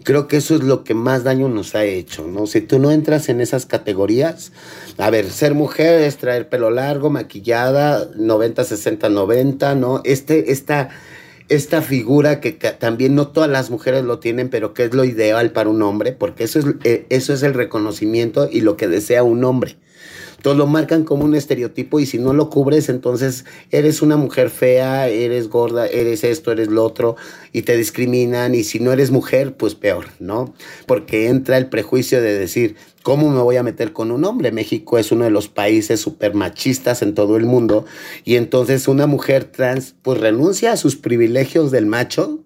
Creo 0.03 0.27
que 0.27 0.37
eso 0.37 0.53
es 0.55 0.61
lo 0.61 0.83
que 0.83 0.93
más 0.93 1.23
daño 1.23 1.49
nos 1.49 1.73
ha 1.73 1.83
hecho, 1.83 2.27
¿no? 2.27 2.45
Si 2.45 2.61
tú 2.61 2.77
no 2.77 2.91
entras 2.91 3.27
en 3.27 3.41
esas 3.41 3.65
categorías, 3.65 4.51
a 4.99 5.09
ver, 5.09 5.31
ser 5.31 5.55
mujer 5.55 6.01
es 6.01 6.17
traer 6.17 6.47
pelo 6.47 6.69
largo, 6.69 7.09
maquillada, 7.09 8.07
90, 8.15 8.63
60, 8.63 9.09
90, 9.09 9.73
¿no? 9.73 10.01
Este, 10.03 10.51
esta 10.51 10.89
esta 11.49 11.81
figura 11.81 12.39
que, 12.41 12.51
también 12.51 13.15
no 13.15 13.27
todas 13.27 13.49
las 13.49 13.69
mujeres 13.69 14.03
lo 14.03 14.19
tienen, 14.19 14.49
pero 14.49 14.73
que 14.73 14.83
es 14.83 14.93
lo 14.93 15.05
ideal 15.05 15.51
para 15.51 15.69
un 15.69 15.81
hombre, 15.81 16.11
porque 16.11 16.43
eso 16.43 16.59
es, 16.59 16.65
eh, 16.83 17.05
eso 17.09 17.33
es 17.33 17.43
el 17.43 17.53
reconocimiento 17.53 18.49
y 18.51 18.61
lo 18.61 18.77
que 18.77 18.87
desea 18.87 19.23
un 19.23 19.43
hombre. 19.43 19.77
Entonces 20.45 20.59
lo 20.59 20.67
marcan 20.67 21.05
como 21.05 21.25
un 21.25 21.33
estereotipo 21.33 21.99
y 21.99 22.05
si 22.05 22.19
no 22.19 22.31
lo 22.31 22.51
cubres, 22.51 22.89
entonces 22.89 23.45
eres 23.71 24.03
una 24.03 24.15
mujer 24.15 24.51
fea, 24.51 25.07
eres 25.07 25.49
gorda, 25.49 25.87
eres 25.87 26.23
esto, 26.23 26.51
eres 26.51 26.67
lo 26.67 26.83
otro 26.83 27.15
y 27.51 27.63
te 27.63 27.75
discriminan 27.75 28.53
y 28.53 28.63
si 28.63 28.79
no 28.79 28.91
eres 28.91 29.09
mujer, 29.09 29.55
pues 29.55 29.73
peor, 29.73 30.05
¿no? 30.19 30.53
Porque 30.85 31.29
entra 31.29 31.57
el 31.57 31.67
prejuicio 31.67 32.21
de 32.21 32.37
decir, 32.37 32.75
¿cómo 33.05 33.29
me 33.29 33.39
voy 33.39 33.55
a 33.55 33.61
meter 33.61 33.93
con 33.93 34.09
un 34.09 34.25
hombre? 34.25 34.51
México 34.51 34.97
es 34.97 35.11
uno 35.11 35.25
de 35.25 35.29
los 35.29 35.47
países 35.47 35.99
súper 35.99 36.33
machistas 36.33 37.03
en 37.03 37.13
todo 37.13 37.37
el 37.37 37.45
mundo 37.45 37.85
y 38.23 38.35
entonces 38.35 38.87
una 38.87 39.05
mujer 39.05 39.43
trans 39.43 39.93
pues 40.01 40.19
renuncia 40.19 40.71
a 40.71 40.77
sus 40.77 40.95
privilegios 40.95 41.69
del 41.69 41.85
macho 41.85 42.39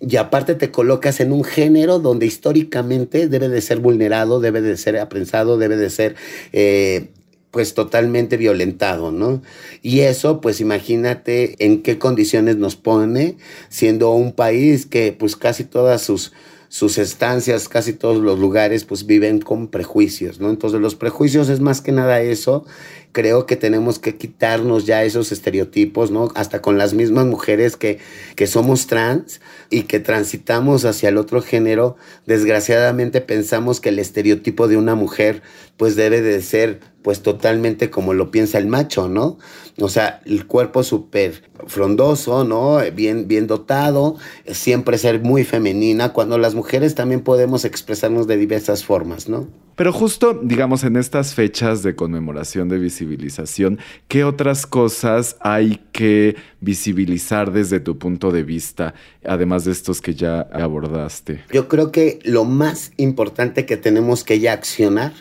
y 0.00 0.14
aparte 0.14 0.54
te 0.54 0.70
colocas 0.70 1.18
en 1.18 1.32
un 1.32 1.42
género 1.42 1.98
donde 1.98 2.26
históricamente 2.26 3.26
debe 3.26 3.48
de 3.48 3.60
ser 3.60 3.80
vulnerado, 3.80 4.38
debe 4.38 4.62
de 4.62 4.76
ser 4.76 4.98
aprensado, 4.98 5.58
debe 5.58 5.76
de 5.76 5.90
ser 5.90 6.14
eh, 6.52 7.08
pues 7.50 7.74
totalmente 7.74 8.36
violentado, 8.36 9.10
¿no? 9.10 9.42
Y 9.82 10.00
eso, 10.00 10.40
pues 10.40 10.60
imagínate 10.60 11.56
en 11.58 11.82
qué 11.82 11.98
condiciones 11.98 12.56
nos 12.56 12.76
pone, 12.76 13.36
siendo 13.68 14.12
un 14.12 14.30
país 14.30 14.86
que 14.86 15.12
pues 15.12 15.34
casi 15.34 15.64
todas 15.64 16.02
sus, 16.02 16.32
sus 16.74 16.98
estancias, 16.98 17.68
casi 17.68 17.92
todos 17.92 18.20
los 18.20 18.36
lugares, 18.36 18.84
pues 18.84 19.06
viven 19.06 19.40
con 19.40 19.68
prejuicios, 19.68 20.40
¿no? 20.40 20.50
Entonces 20.50 20.80
los 20.80 20.96
prejuicios 20.96 21.48
es 21.48 21.60
más 21.60 21.80
que 21.80 21.92
nada 21.92 22.20
eso 22.20 22.64
creo 23.12 23.46
que 23.46 23.54
tenemos 23.54 24.00
que 24.00 24.16
quitarnos 24.16 24.84
ya 24.84 25.04
esos 25.04 25.30
estereotipos, 25.30 26.10
¿no? 26.10 26.32
Hasta 26.34 26.60
con 26.60 26.76
las 26.76 26.92
mismas 26.92 27.26
mujeres 27.26 27.76
que, 27.76 28.00
que 28.34 28.48
somos 28.48 28.88
trans 28.88 29.40
y 29.70 29.82
que 29.82 30.00
transitamos 30.00 30.84
hacia 30.84 31.10
el 31.10 31.16
otro 31.16 31.40
género, 31.40 31.94
desgraciadamente 32.26 33.20
pensamos 33.20 33.80
que 33.80 33.90
el 33.90 34.00
estereotipo 34.00 34.66
de 34.66 34.76
una 34.76 34.96
mujer 34.96 35.42
pues 35.76 35.94
debe 35.94 36.22
de 36.22 36.42
ser 36.42 36.80
pues 37.04 37.20
totalmente 37.20 37.90
como 37.90 38.14
lo 38.14 38.30
piensa 38.30 38.56
el 38.56 38.66
macho, 38.66 39.10
¿no? 39.10 39.36
O 39.78 39.90
sea, 39.90 40.22
el 40.24 40.46
cuerpo 40.46 40.82
súper 40.82 41.42
frondoso, 41.66 42.44
¿no? 42.44 42.78
Bien, 42.94 43.28
bien 43.28 43.46
dotado, 43.46 44.16
siempre 44.46 44.96
ser 44.96 45.20
muy 45.20 45.44
femenina, 45.44 46.14
cuando 46.14 46.38
las 46.38 46.54
mujeres 46.54 46.94
también 46.94 47.20
podemos 47.20 47.66
expresarnos 47.66 48.26
de 48.26 48.38
diversas 48.38 48.84
formas, 48.84 49.28
¿no? 49.28 49.46
Pero 49.76 49.92
justo, 49.92 50.40
digamos, 50.42 50.82
en 50.84 50.96
estas 50.96 51.34
fechas 51.34 51.82
de 51.82 51.94
conmemoración 51.94 52.70
de 52.70 52.78
visibilización, 52.78 53.80
¿qué 54.08 54.24
otras 54.24 54.66
cosas 54.66 55.36
hay 55.40 55.82
que 55.92 56.36
visibilizar 56.60 57.52
desde 57.52 57.80
tu 57.80 57.98
punto 57.98 58.30
de 58.30 58.44
vista, 58.44 58.94
además 59.26 59.66
de 59.66 59.72
estos 59.72 60.00
que 60.00 60.14
ya 60.14 60.40
abordaste? 60.52 61.42
Yo 61.52 61.68
creo 61.68 61.92
que 61.92 62.20
lo 62.22 62.44
más 62.44 62.92
importante 62.96 63.66
que 63.66 63.76
tenemos 63.76 64.24
que 64.24 64.38
ya 64.40 64.52
accionar 64.52 65.12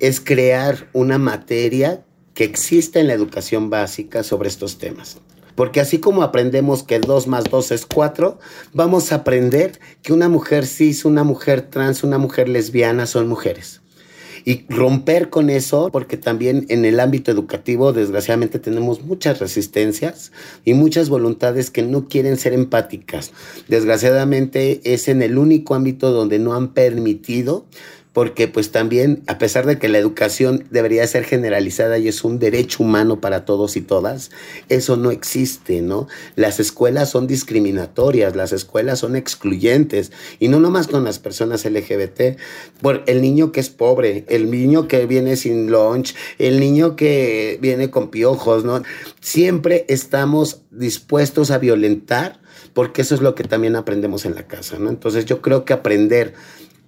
es 0.00 0.20
crear 0.20 0.88
una 0.92 1.18
materia 1.18 2.04
que 2.34 2.44
exista 2.44 3.00
en 3.00 3.06
la 3.06 3.14
educación 3.14 3.70
básica 3.70 4.22
sobre 4.22 4.48
estos 4.48 4.78
temas. 4.78 5.18
Porque 5.54 5.80
así 5.80 5.98
como 5.98 6.22
aprendemos 6.22 6.82
que 6.82 6.98
2 6.98 7.26
más 7.28 7.44
2 7.44 7.72
es 7.72 7.86
4, 7.86 8.38
vamos 8.74 9.10
a 9.10 9.16
aprender 9.16 9.80
que 10.02 10.12
una 10.12 10.28
mujer 10.28 10.66
cis, 10.66 11.06
una 11.06 11.24
mujer 11.24 11.62
trans, 11.62 12.04
una 12.04 12.18
mujer 12.18 12.48
lesbiana 12.48 13.06
son 13.06 13.26
mujeres 13.26 13.80
y 14.46 14.64
romper 14.68 15.28
con 15.28 15.50
eso, 15.50 15.90
porque 15.90 16.16
también 16.16 16.66
en 16.68 16.84
el 16.84 17.00
ámbito 17.00 17.32
educativo, 17.32 17.92
desgraciadamente, 17.92 18.60
tenemos 18.60 19.02
muchas 19.02 19.40
resistencias 19.40 20.30
y 20.64 20.72
muchas 20.74 21.08
voluntades 21.08 21.72
que 21.72 21.82
no 21.82 22.06
quieren 22.06 22.36
ser 22.36 22.52
empáticas. 22.52 23.32
Desgraciadamente, 23.66 24.80
es 24.84 25.08
en 25.08 25.20
el 25.22 25.36
único 25.36 25.74
ámbito 25.74 26.12
donde 26.12 26.38
no 26.38 26.54
han 26.54 26.74
permitido 26.74 27.66
porque 28.16 28.48
pues 28.48 28.70
también, 28.70 29.22
a 29.26 29.36
pesar 29.36 29.66
de 29.66 29.78
que 29.78 29.90
la 29.90 29.98
educación 29.98 30.64
debería 30.70 31.06
ser 31.06 31.24
generalizada 31.24 31.98
y 31.98 32.08
es 32.08 32.24
un 32.24 32.38
derecho 32.38 32.82
humano 32.82 33.20
para 33.20 33.44
todos 33.44 33.76
y 33.76 33.82
todas, 33.82 34.30
eso 34.70 34.96
no 34.96 35.10
existe, 35.10 35.82
¿no? 35.82 36.08
Las 36.34 36.58
escuelas 36.58 37.10
son 37.10 37.26
discriminatorias, 37.26 38.34
las 38.34 38.54
escuelas 38.54 39.00
son 39.00 39.16
excluyentes, 39.16 40.12
y 40.38 40.48
no 40.48 40.60
nomás 40.60 40.86
con 40.86 41.04
las 41.04 41.18
personas 41.18 41.66
LGBT, 41.66 42.38
por 42.80 43.04
el 43.06 43.20
niño 43.20 43.52
que 43.52 43.60
es 43.60 43.68
pobre, 43.68 44.24
el 44.30 44.50
niño 44.50 44.88
que 44.88 45.04
viene 45.04 45.36
sin 45.36 45.70
lunch, 45.70 46.14
el 46.38 46.58
niño 46.58 46.96
que 46.96 47.58
viene 47.60 47.90
con 47.90 48.08
piojos, 48.08 48.64
¿no? 48.64 48.82
Siempre 49.20 49.84
estamos 49.90 50.62
dispuestos 50.70 51.50
a 51.50 51.58
violentar 51.58 52.40
porque 52.76 53.00
eso 53.00 53.14
es 53.14 53.22
lo 53.22 53.34
que 53.34 53.44
también 53.44 53.74
aprendemos 53.74 54.26
en 54.26 54.34
la 54.34 54.46
casa, 54.46 54.78
¿no? 54.78 54.90
Entonces 54.90 55.24
yo 55.24 55.40
creo 55.40 55.64
que 55.64 55.72
aprender 55.72 56.34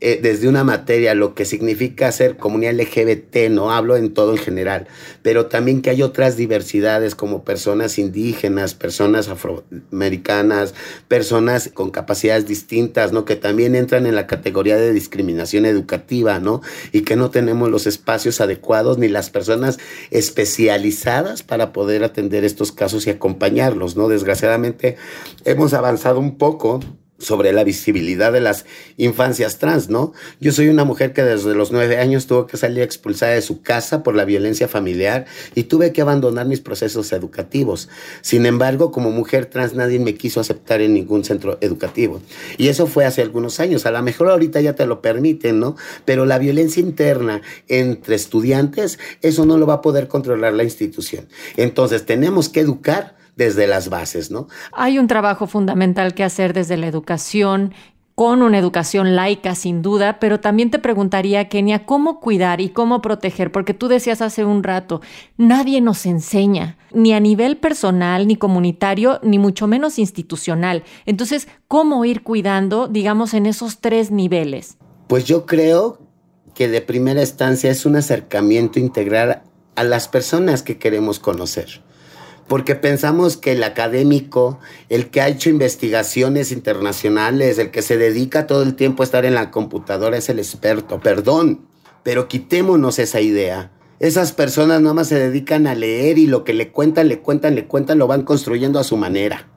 eh, 0.00 0.20
desde 0.22 0.48
una 0.48 0.62
materia 0.62 1.14
lo 1.16 1.34
que 1.34 1.44
significa 1.44 2.12
ser 2.12 2.36
comunidad 2.36 2.74
LGBT, 2.74 3.50
no 3.50 3.72
hablo 3.72 3.96
en 3.96 4.14
todo 4.14 4.30
en 4.30 4.38
general, 4.38 4.86
pero 5.22 5.46
también 5.46 5.82
que 5.82 5.90
hay 5.90 6.02
otras 6.02 6.36
diversidades 6.36 7.16
como 7.16 7.42
personas 7.42 7.98
indígenas, 7.98 8.74
personas 8.74 9.28
afroamericanas, 9.28 10.74
personas 11.08 11.70
con 11.74 11.90
capacidades 11.90 12.46
distintas, 12.46 13.12
¿no? 13.12 13.24
Que 13.24 13.34
también 13.34 13.74
entran 13.74 14.06
en 14.06 14.14
la 14.14 14.28
categoría 14.28 14.76
de 14.76 14.92
discriminación 14.92 15.66
educativa, 15.66 16.38
¿no? 16.38 16.60
Y 16.92 17.00
que 17.00 17.16
no 17.16 17.30
tenemos 17.30 17.68
los 17.68 17.88
espacios 17.88 18.40
adecuados 18.40 18.98
ni 18.98 19.08
las 19.08 19.30
personas 19.30 19.78
especializadas 20.12 21.42
para 21.42 21.72
poder 21.72 22.04
atender 22.04 22.44
estos 22.44 22.70
casos 22.70 23.08
y 23.08 23.10
acompañarlos, 23.10 23.96
¿no? 23.96 24.06
Desgraciadamente 24.06 24.96
hemos 25.44 25.74
avanzado 25.74 26.20
un 26.20 26.38
poco 26.38 26.80
sobre 27.18 27.52
la 27.52 27.64
visibilidad 27.64 28.32
de 28.32 28.40
las 28.40 28.64
infancias 28.96 29.58
trans, 29.58 29.88
¿no? 29.88 30.12
Yo 30.40 30.52
soy 30.52 30.68
una 30.68 30.84
mujer 30.84 31.12
que 31.12 31.22
desde 31.22 31.54
los 31.54 31.72
nueve 31.72 31.98
años 31.98 32.26
tuvo 32.26 32.46
que 32.46 32.56
salir 32.56 32.82
expulsada 32.82 33.32
de 33.32 33.42
su 33.42 33.60
casa 33.60 34.02
por 34.02 34.14
la 34.14 34.24
violencia 34.24 34.68
familiar 34.68 35.26
y 35.54 35.64
tuve 35.64 35.92
que 35.92 36.00
abandonar 36.00 36.46
mis 36.46 36.60
procesos 36.60 37.12
educativos. 37.12 37.88
Sin 38.20 38.46
embargo, 38.46 38.92
como 38.92 39.10
mujer 39.10 39.46
trans 39.46 39.74
nadie 39.74 39.98
me 39.98 40.14
quiso 40.14 40.40
aceptar 40.40 40.80
en 40.80 40.94
ningún 40.94 41.24
centro 41.24 41.58
educativo. 41.60 42.22
Y 42.56 42.68
eso 42.68 42.86
fue 42.86 43.04
hace 43.04 43.20
algunos 43.20 43.58
años. 43.58 43.84
A 43.86 43.90
lo 43.90 44.02
mejor 44.02 44.30
ahorita 44.30 44.60
ya 44.60 44.74
te 44.74 44.86
lo 44.86 45.02
permiten, 45.02 45.58
¿no? 45.58 45.76
Pero 46.04 46.24
la 46.24 46.38
violencia 46.38 46.80
interna 46.80 47.42
entre 47.66 48.14
estudiantes, 48.14 48.98
eso 49.22 49.44
no 49.44 49.58
lo 49.58 49.66
va 49.66 49.74
a 49.74 49.82
poder 49.82 50.06
controlar 50.06 50.52
la 50.52 50.64
institución. 50.64 51.26
Entonces, 51.56 52.06
tenemos 52.06 52.48
que 52.48 52.60
educar 52.60 53.17
desde 53.38 53.68
las 53.68 53.88
bases, 53.88 54.32
¿no? 54.32 54.48
Hay 54.72 54.98
un 54.98 55.06
trabajo 55.06 55.46
fundamental 55.46 56.12
que 56.12 56.24
hacer 56.24 56.52
desde 56.52 56.76
la 56.76 56.88
educación 56.88 57.72
con 58.16 58.42
una 58.42 58.58
educación 58.58 59.14
laica 59.14 59.54
sin 59.54 59.80
duda, 59.80 60.18
pero 60.18 60.40
también 60.40 60.72
te 60.72 60.80
preguntaría, 60.80 61.48
Kenia, 61.48 61.86
¿cómo 61.86 62.18
cuidar 62.18 62.60
y 62.60 62.70
cómo 62.70 63.00
proteger? 63.00 63.52
Porque 63.52 63.74
tú 63.74 63.86
decías 63.86 64.22
hace 64.22 64.44
un 64.44 64.64
rato, 64.64 65.00
nadie 65.36 65.80
nos 65.80 66.04
enseña, 66.04 66.78
ni 66.92 67.12
a 67.12 67.20
nivel 67.20 67.58
personal, 67.58 68.26
ni 68.26 68.34
comunitario, 68.34 69.20
ni 69.22 69.38
mucho 69.38 69.68
menos 69.68 70.00
institucional. 70.00 70.82
Entonces, 71.06 71.46
¿cómo 71.68 72.04
ir 72.04 72.24
cuidando, 72.24 72.88
digamos, 72.88 73.34
en 73.34 73.46
esos 73.46 73.78
tres 73.78 74.10
niveles? 74.10 74.78
Pues 75.06 75.26
yo 75.26 75.46
creo 75.46 76.00
que 76.54 76.66
de 76.66 76.80
primera 76.80 77.20
instancia 77.20 77.70
es 77.70 77.86
un 77.86 77.94
acercamiento 77.94 78.80
integral 78.80 79.42
a 79.76 79.84
las 79.84 80.08
personas 80.08 80.64
que 80.64 80.76
queremos 80.76 81.20
conocer 81.20 81.86
porque 82.48 82.74
pensamos 82.74 83.36
que 83.36 83.52
el 83.52 83.62
académico, 83.62 84.58
el 84.88 85.10
que 85.10 85.20
ha 85.20 85.28
hecho 85.28 85.50
investigaciones 85.50 86.50
internacionales, 86.50 87.58
el 87.58 87.70
que 87.70 87.82
se 87.82 87.98
dedica 87.98 88.46
todo 88.46 88.62
el 88.62 88.74
tiempo 88.74 89.02
a 89.02 89.04
estar 89.04 89.26
en 89.26 89.34
la 89.34 89.50
computadora 89.50 90.16
es 90.16 90.28
el 90.30 90.38
experto. 90.38 90.98
Perdón, 91.00 91.66
pero 92.02 92.26
quitémonos 92.26 92.98
esa 92.98 93.20
idea. 93.20 93.70
Esas 94.00 94.32
personas 94.32 94.80
nada 94.80 94.94
más 94.94 95.08
se 95.08 95.18
dedican 95.18 95.66
a 95.66 95.74
leer 95.74 96.18
y 96.18 96.26
lo 96.26 96.42
que 96.44 96.54
le 96.54 96.72
cuentan, 96.72 97.08
le 97.08 97.20
cuentan, 97.20 97.54
le 97.54 97.66
cuentan, 97.66 97.98
lo 97.98 98.06
van 98.06 98.22
construyendo 98.22 98.78
a 98.78 98.84
su 98.84 98.96
manera. 98.96 99.48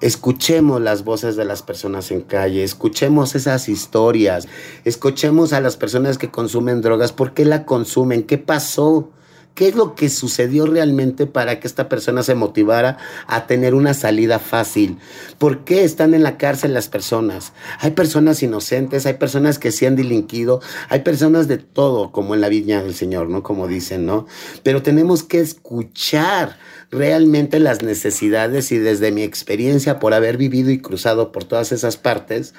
Escuchemos 0.00 0.82
las 0.82 1.04
voces 1.04 1.36
de 1.36 1.46
las 1.46 1.62
personas 1.62 2.10
en 2.10 2.20
calle, 2.20 2.62
escuchemos 2.62 3.34
esas 3.36 3.68
historias, 3.70 4.48
escuchemos 4.84 5.52
a 5.54 5.60
las 5.60 5.76
personas 5.76 6.18
que 6.18 6.30
consumen 6.30 6.82
drogas, 6.82 7.12
por 7.12 7.32
qué 7.32 7.44
la 7.44 7.64
consumen, 7.64 8.24
qué 8.24 8.36
pasó, 8.36 9.12
¿Qué 9.54 9.68
es 9.68 9.76
lo 9.76 9.94
que 9.94 10.08
sucedió 10.08 10.66
realmente 10.66 11.26
para 11.26 11.60
que 11.60 11.68
esta 11.68 11.88
persona 11.88 12.24
se 12.24 12.34
motivara 12.34 12.98
a 13.28 13.46
tener 13.46 13.74
una 13.74 13.94
salida 13.94 14.40
fácil? 14.40 14.98
¿Por 15.38 15.64
qué 15.64 15.84
están 15.84 16.12
en 16.12 16.24
la 16.24 16.38
cárcel 16.38 16.74
las 16.74 16.88
personas? 16.88 17.52
Hay 17.78 17.92
personas 17.92 18.42
inocentes, 18.42 19.06
hay 19.06 19.14
personas 19.14 19.60
que 19.60 19.70
se 19.70 19.86
han 19.86 19.94
delinquido, 19.94 20.60
hay 20.88 21.00
personas 21.00 21.46
de 21.46 21.58
todo, 21.58 22.10
como 22.10 22.34
en 22.34 22.40
la 22.40 22.48
viña 22.48 22.82
del 22.82 22.94
Señor, 22.94 23.28
¿no? 23.28 23.44
Como 23.44 23.68
dicen, 23.68 24.06
¿no? 24.06 24.26
Pero 24.64 24.82
tenemos 24.82 25.22
que 25.22 25.38
escuchar 25.38 26.58
realmente 26.90 27.60
las 27.60 27.82
necesidades 27.82 28.72
y 28.72 28.78
desde 28.78 29.12
mi 29.12 29.22
experiencia 29.22 30.00
por 30.00 30.14
haber 30.14 30.36
vivido 30.36 30.70
y 30.70 30.80
cruzado 30.80 31.30
por 31.32 31.44
todas 31.44 31.70
esas 31.72 31.96
partes 31.96 32.54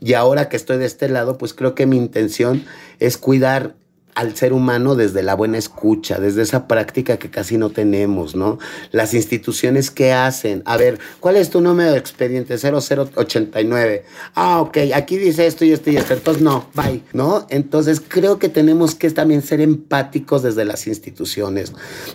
y 0.00 0.14
ahora 0.14 0.48
que 0.48 0.56
estoy 0.56 0.78
de 0.78 0.86
este 0.86 1.08
lado, 1.08 1.38
pues 1.38 1.54
creo 1.54 1.74
que 1.74 1.86
mi 1.86 1.96
intención 1.96 2.64
es 2.98 3.18
cuidar 3.18 3.76
al 4.14 4.36
ser 4.36 4.52
humano 4.52 4.94
desde 4.94 5.22
la 5.22 5.34
buena 5.34 5.58
escucha, 5.58 6.18
desde 6.18 6.42
esa 6.42 6.66
práctica 6.66 7.18
que 7.18 7.30
casi 7.30 7.58
no 7.58 7.70
tenemos, 7.70 8.34
¿no? 8.34 8.58
Las 8.90 9.14
instituciones 9.14 9.90
que 9.90 10.12
hacen, 10.12 10.62
a 10.66 10.76
ver, 10.76 10.98
¿cuál 11.20 11.36
es 11.36 11.50
tu 11.50 11.60
número 11.60 11.92
de 11.92 11.98
expediente? 11.98 12.56
0089. 12.58 14.04
Ah, 14.34 14.60
ok, 14.60 14.78
aquí 14.94 15.18
dice 15.18 15.46
esto 15.46 15.64
y 15.64 15.72
esto 15.72 15.90
y 15.90 15.96
esto, 15.96 16.14
entonces 16.14 16.42
no, 16.42 16.68
bye, 16.74 17.02
¿no? 17.12 17.46
Entonces 17.50 18.00
creo 18.06 18.38
que 18.38 18.48
tenemos 18.48 18.94
que 18.94 19.10
también 19.10 19.42
ser 19.42 19.60
empáticos 19.60 20.42
desde 20.42 20.64
las 20.64 20.86
instituciones. 20.86 21.72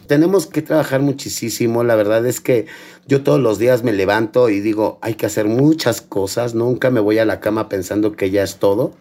Tenemos 0.07 0.47
que 0.47 0.61
trabajar 0.61 1.01
muchísimo, 1.01 1.83
la 1.83 1.95
verdad 1.95 2.25
es 2.25 2.41
que 2.41 2.67
yo 3.07 3.21
todos 3.23 3.39
los 3.39 3.59
días 3.59 3.83
me 3.83 3.93
levanto 3.93 4.49
y 4.49 4.59
digo, 4.59 4.97
hay 5.01 5.13
que 5.13 5.27
hacer 5.27 5.45
muchas 5.45 6.01
cosas, 6.01 6.55
nunca 6.55 6.89
me 6.89 6.99
voy 6.99 7.19
a 7.19 7.25
la 7.25 7.39
cama 7.39 7.69
pensando 7.69 8.13
que 8.13 8.31
ya 8.31 8.43
es 8.43 8.57
todo 8.57 8.93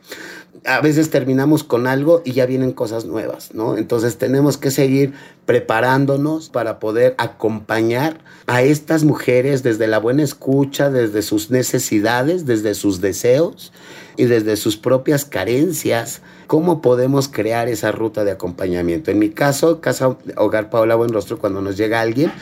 a 0.66 0.80
veces 0.80 1.10
terminamos 1.10 1.62
con 1.62 1.86
algo 1.86 2.22
y 2.24 2.32
ya 2.32 2.46
vienen 2.46 2.72
cosas 2.72 3.04
nuevas, 3.04 3.54
¿no? 3.54 3.76
Entonces 3.76 4.16
tenemos 4.16 4.56
que 4.56 4.70
seguir 4.70 5.12
preparándonos 5.44 6.48
para 6.48 6.78
poder 6.78 7.14
acompañar 7.18 8.20
a 8.46 8.62
estas 8.62 9.04
mujeres 9.04 9.62
desde 9.62 9.86
la 9.86 9.98
buena 9.98 10.22
escucha, 10.22 10.90
desde 10.90 11.20
sus 11.20 11.50
necesidades, 11.50 12.46
desde 12.46 12.74
sus 12.74 13.02
deseos 13.02 13.72
y 14.16 14.24
desde 14.24 14.56
sus 14.56 14.78
propias 14.78 15.26
carencias, 15.26 16.22
cómo 16.46 16.80
podemos 16.80 17.28
crear 17.28 17.68
esa 17.68 17.92
ruta 17.92 18.24
de 18.24 18.32
acompañamiento. 18.32 19.10
En 19.10 19.18
mi 19.18 19.30
caso, 19.30 19.80
Casa 19.80 20.16
Hogar 20.36 20.70
Paola 20.70 20.94
Buenrostro, 20.94 21.38
cuando 21.38 21.60
nos 21.60 21.76
llega 21.76 22.00
alguien, 22.00 22.32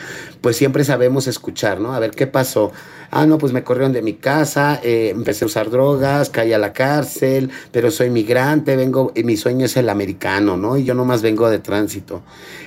pues 0.41 0.57
siempre 0.57 0.83
sabemos 0.83 1.27
escuchar, 1.27 1.79
¿no? 1.79 1.93
A 1.93 1.99
ver 1.99 2.11
qué 2.11 2.27
pasó. 2.27 2.71
Ah, 3.15 3.27
no, 3.27 3.37
pues 3.37 3.53
me 3.53 3.63
corrieron 3.63 3.93
de 3.93 4.01
mi 4.01 4.13
casa, 4.13 4.79
eh, 4.81 5.09
empecé 5.09 5.45
a 5.45 5.47
usar 5.47 5.69
drogas, 5.69 6.31
caí 6.31 6.51
a 6.51 6.57
la 6.57 6.73
cárcel, 6.73 7.51
pero 7.71 7.91
soy 7.91 8.09
migrante, 8.09 8.75
vengo, 8.75 9.11
y 9.13 9.23
mi 9.23 9.37
sueño 9.37 9.65
es 9.65 9.77
el 9.77 9.89
americano, 9.89 10.57
¿no? 10.57 10.77
Y 10.77 10.83
yo 10.83 10.95
nomás 10.95 11.21
vengo 11.21 11.47
de 11.49 11.59
tránsito. 11.59 12.23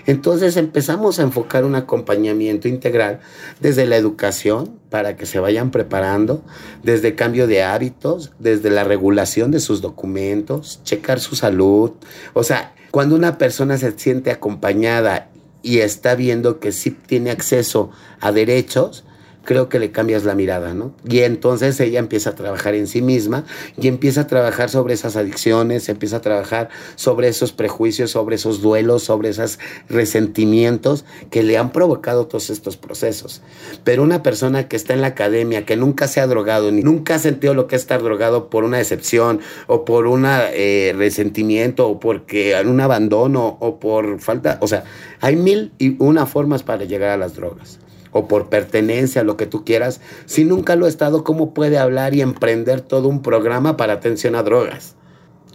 Entonces 0.07 0.57
empezamos 0.57 1.19
a 1.19 1.23
enfocar 1.23 1.65
un 1.65 1.75
acompañamiento 1.75 2.69
integral 2.69 3.19
desde 3.61 3.87
la 3.87 3.97
educación 3.97 4.79
para 4.97 5.15
que 5.15 5.27
se 5.27 5.39
vayan 5.39 5.71
preparando, 5.71 6.43
desde 6.83 7.15
cambio 7.15 7.47
de 7.47 7.63
hábitos, 7.63 8.33
desde 8.39 8.71
la 8.71 8.83
regulación 8.83 9.51
de 9.51 9.61
sus 9.61 9.83
documentos, 9.83 10.81
checar 10.85 11.21
su 11.21 11.37
salud. 11.37 11.91
O 12.33 12.43
sea, 12.43 12.75
cuando 12.91 13.15
una 13.15 13.37
persona 13.37 13.77
se 13.77 13.93
siente 13.99 14.31
acompañada 14.31 15.29
y 15.61 15.81
está 15.81 16.15
viendo 16.15 16.61
que 16.61 16.73
sí 16.73 16.93
tiene 16.93 17.31
acceso 17.31 17.91
a 18.21 18.33
derechos, 18.33 19.05
creo 19.47 19.71
que 19.71 19.79
le 19.79 19.93
cambias 19.93 20.25
la 20.25 20.35
mirada, 20.35 20.75
¿no? 20.75 20.93
Y 21.09 21.21
entonces 21.21 21.81
ella 21.81 22.01
empieza 22.01 22.31
a 22.31 22.35
trabajar 22.35 22.75
en 22.75 22.87
sí 22.87 23.01
misma 23.01 23.45
y 23.81 23.89
empieza 23.89 24.23
a 24.23 24.27
trabajar 24.27 24.69
sobre 24.69 24.93
esas 24.93 25.17
adicciones, 25.17 25.89
empieza 25.89 26.19
a 26.19 26.21
trabajar 26.21 26.69
sobre 26.97 27.29
esos 27.29 27.53
prejuicios, 27.53 28.11
sobre 28.11 28.37
esos 28.37 28.61
duelos, 28.61 29.05
sobre 29.05 29.31
esos 29.31 29.59
resentimientos 29.89 31.07
que 31.31 31.43
le 31.43 31.57
han 31.57 31.73
provocado 31.73 32.27
todos 32.27 32.51
estos 32.51 32.77
procesos. 32.77 33.41
Pero 33.85 34.03
una 34.03 34.23
persona 34.23 34.69
que 34.69 34.77
está 34.77 34.93
en 34.93 35.01
la 35.01 35.09
academia, 35.09 35.65
que 35.65 35.77
nunca 35.77 36.09
se 36.09 36.21
ha 36.21 36.27
drogado, 36.27 36.71
ni 36.73 36.83
nunca 36.83 37.15
ha 37.15 37.19
sentido 37.19 37.55
lo 37.55 37.69
que 37.69 37.77
es 37.77 37.83
estar 37.83 38.03
drogado 38.03 38.51
por 38.51 38.65
una 38.65 38.79
decepción 38.79 39.41
o 39.69 39.85
por 39.85 40.09
un 40.09 40.27
eh, 40.27 40.93
resentimiento 40.97 41.89
o 41.89 42.01
porque 42.01 42.61
un 42.67 42.81
abandono 42.81 43.57
o 43.61 43.79
por 43.79 44.21
falta, 44.21 44.59
o 44.61 44.67
sea, 44.67 44.83
hay 45.21 45.37
mil 45.37 45.73
y 45.79 45.97
una 46.03 46.27
formas 46.27 46.65
para 46.65 46.85
llegar 46.85 47.11
a 47.11 47.17
las 47.17 47.37
drogas 47.37 47.79
o 48.19 48.29
por 48.29 48.49
pertenencia, 48.49 49.23
lo 49.23 49.37
que 49.37 49.47
tú 49.47 49.65
quieras, 49.65 50.01
si 50.25 50.45
nunca 50.45 50.77
lo 50.77 50.87
ha 50.87 50.89
estado, 50.89 51.25
¿cómo 51.25 51.53
puede 51.53 51.79
hablar 51.79 52.15
y 52.15 52.23
emprender 52.23 52.81
todo 52.81 53.09
un 53.09 53.23
programa 53.23 53.77
para 53.77 53.95
atención 53.95 54.35
a 54.35 54.43
drogas? 54.43 54.95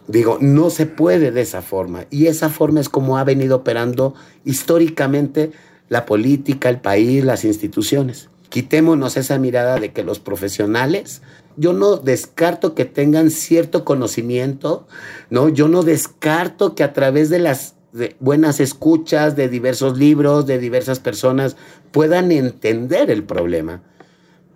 Digo, 0.08 0.38
no 0.42 0.70
se 0.70 0.86
puede 0.86 1.32
de 1.32 1.42
esa 1.42 1.62
forma. 1.62 2.06
Y 2.10 2.28
esa 2.28 2.50
forma 2.50 2.80
es 2.80 2.90
como 2.90 3.18
ha 3.18 3.24
venido 3.24 3.58
operando 3.58 4.14
históricamente 4.46 5.52
la 5.90 6.06
política, 6.06 6.70
el 6.70 6.80
país, 6.80 7.24
las 7.24 7.46
instituciones. 7.46 8.30
Quitémonos 8.50 9.18
esa 9.18 9.38
mirada 9.38 9.78
de 9.78 9.92
que 9.94 10.04
los 10.04 10.20
profesionales, 10.20 11.22
yo 11.56 11.74
no 11.74 11.96
descarto 11.98 12.76
que 12.76 12.86
tengan 12.86 13.32
cierto 13.32 13.86
conocimiento, 13.86 14.88
¿no? 15.30 15.50
Yo 15.50 15.68
no 15.68 15.84
descarto 15.84 16.76
que 16.76 16.84
a 16.84 16.94
través 16.94 17.30
de 17.30 17.40
las 17.40 17.76
de 17.94 18.16
buenas 18.20 18.60
escuchas 18.60 19.36
de 19.36 19.50
diversos 19.50 19.98
libros, 19.98 20.46
de 20.46 20.60
diversas 20.60 21.00
personas, 21.00 21.58
puedan 21.92 22.32
entender 22.32 23.12
el 23.12 23.24
problema. 23.24 23.82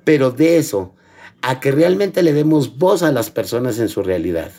Pero 0.04 0.32
de 0.32 0.58
eso, 0.58 0.93
a 1.41 1.60
que 1.60 1.71
realmente 1.71 2.24
le 2.24 2.34
demos 2.34 2.78
voz 2.78 3.04
a 3.04 3.12
las 3.12 3.30
personas 3.30 3.80
en 3.80 3.89
su 3.89 4.02
realidad 4.04 4.52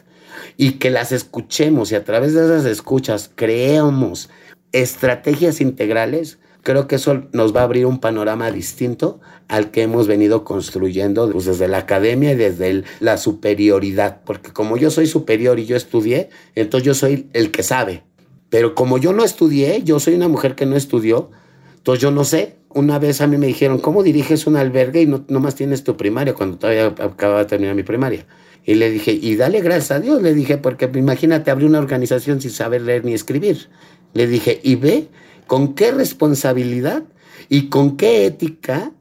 y 0.57 0.73
que 0.73 0.91
las 0.91 1.13
escuchemos 1.13 1.93
y 1.93 1.95
a 1.95 2.05
través 2.05 2.35
de 2.35 2.45
esas 2.45 2.65
escuchas 2.65 3.31
creemos 3.35 4.31
estrategias 4.73 5.61
integrales, 5.61 6.39
creo 6.63 6.87
que 6.87 6.97
eso 6.97 7.25
nos 7.33 7.55
va 7.55 7.61
a 7.61 7.65
abrir 7.65 7.87
un 7.87 8.01
panorama 8.01 8.51
distinto 8.51 9.21
al 9.49 9.71
que 9.71 9.83
hemos 9.83 10.07
venido 10.07 10.45
construyendo 10.45 11.31
pues, 11.31 11.47
desde 11.47 11.69
la 11.69 11.79
academia 11.79 12.33
y 12.33 12.37
desde 12.37 12.85
la 13.01 13.17
superioridad, 13.19 14.23
porque 14.25 14.53
como 14.53 14.77
yo 14.77 14.91
soy 14.91 15.07
superior 15.07 15.59
y 15.59 15.67
yo 15.67 15.77
estudié, 15.77 16.31
entonces 16.55 16.85
yo 16.85 16.95
soy 16.95 17.29
el 17.33 17.51
que 17.51 17.63
sabe, 17.63 18.03
pero 18.51 18.75
como 18.75 18.99
yo 18.99 19.13
no 19.13 19.25
estudié, 19.25 19.83
yo 19.83 20.01
soy 20.01 20.15
una 20.15 20.29
mujer 20.29 20.55
que 20.55 20.67
no 20.67 20.77
estudió, 20.77 21.31
entonces 21.77 22.03
yo 22.03 22.11
no 22.11 22.25
sé. 22.25 22.57
Una 22.69 22.99
vez 22.99 23.21
a 23.21 23.27
mí 23.27 23.39
me 23.39 23.47
dijeron, 23.47 23.79
¿cómo 23.79 24.03
diriges 24.03 24.47
un 24.47 24.57
albergue 24.57 25.03
y 25.03 25.07
no 25.07 25.41
más 25.41 25.55
tienes 25.55 25.83
tu 25.83 25.97
primaria 25.97 26.35
cuando 26.35 26.59
todavía 26.59 26.87
acababa 26.87 27.41
de 27.41 27.47
terminar 27.47 27.75
mi 27.75 27.83
primaria? 27.83 28.27
Y 28.65 28.75
le 28.75 28.91
dije, 28.91 29.13
y 29.13 29.37
dale 29.37 29.61
gracias 29.61 29.93
a 29.93 30.01
Dios, 30.01 30.21
le 30.21 30.35
dije, 30.35 30.59
porque 30.59 30.91
imagínate 30.95 31.51
abrir 31.51 31.69
una 31.69 31.79
organización 31.79 32.41
sin 32.41 32.51
saber 32.51 32.83
leer 32.83 33.05
ni 33.05 33.15
escribir. 33.15 33.69
Le 34.13 34.27
dije, 34.27 34.61
y 34.63 34.75
ve 34.75 35.09
con 35.47 35.75
qué 35.75 35.93
responsabilidad 35.93 37.05
y 37.49 37.69
con 37.69 37.97
qué 37.97 38.27
ética 38.27 38.93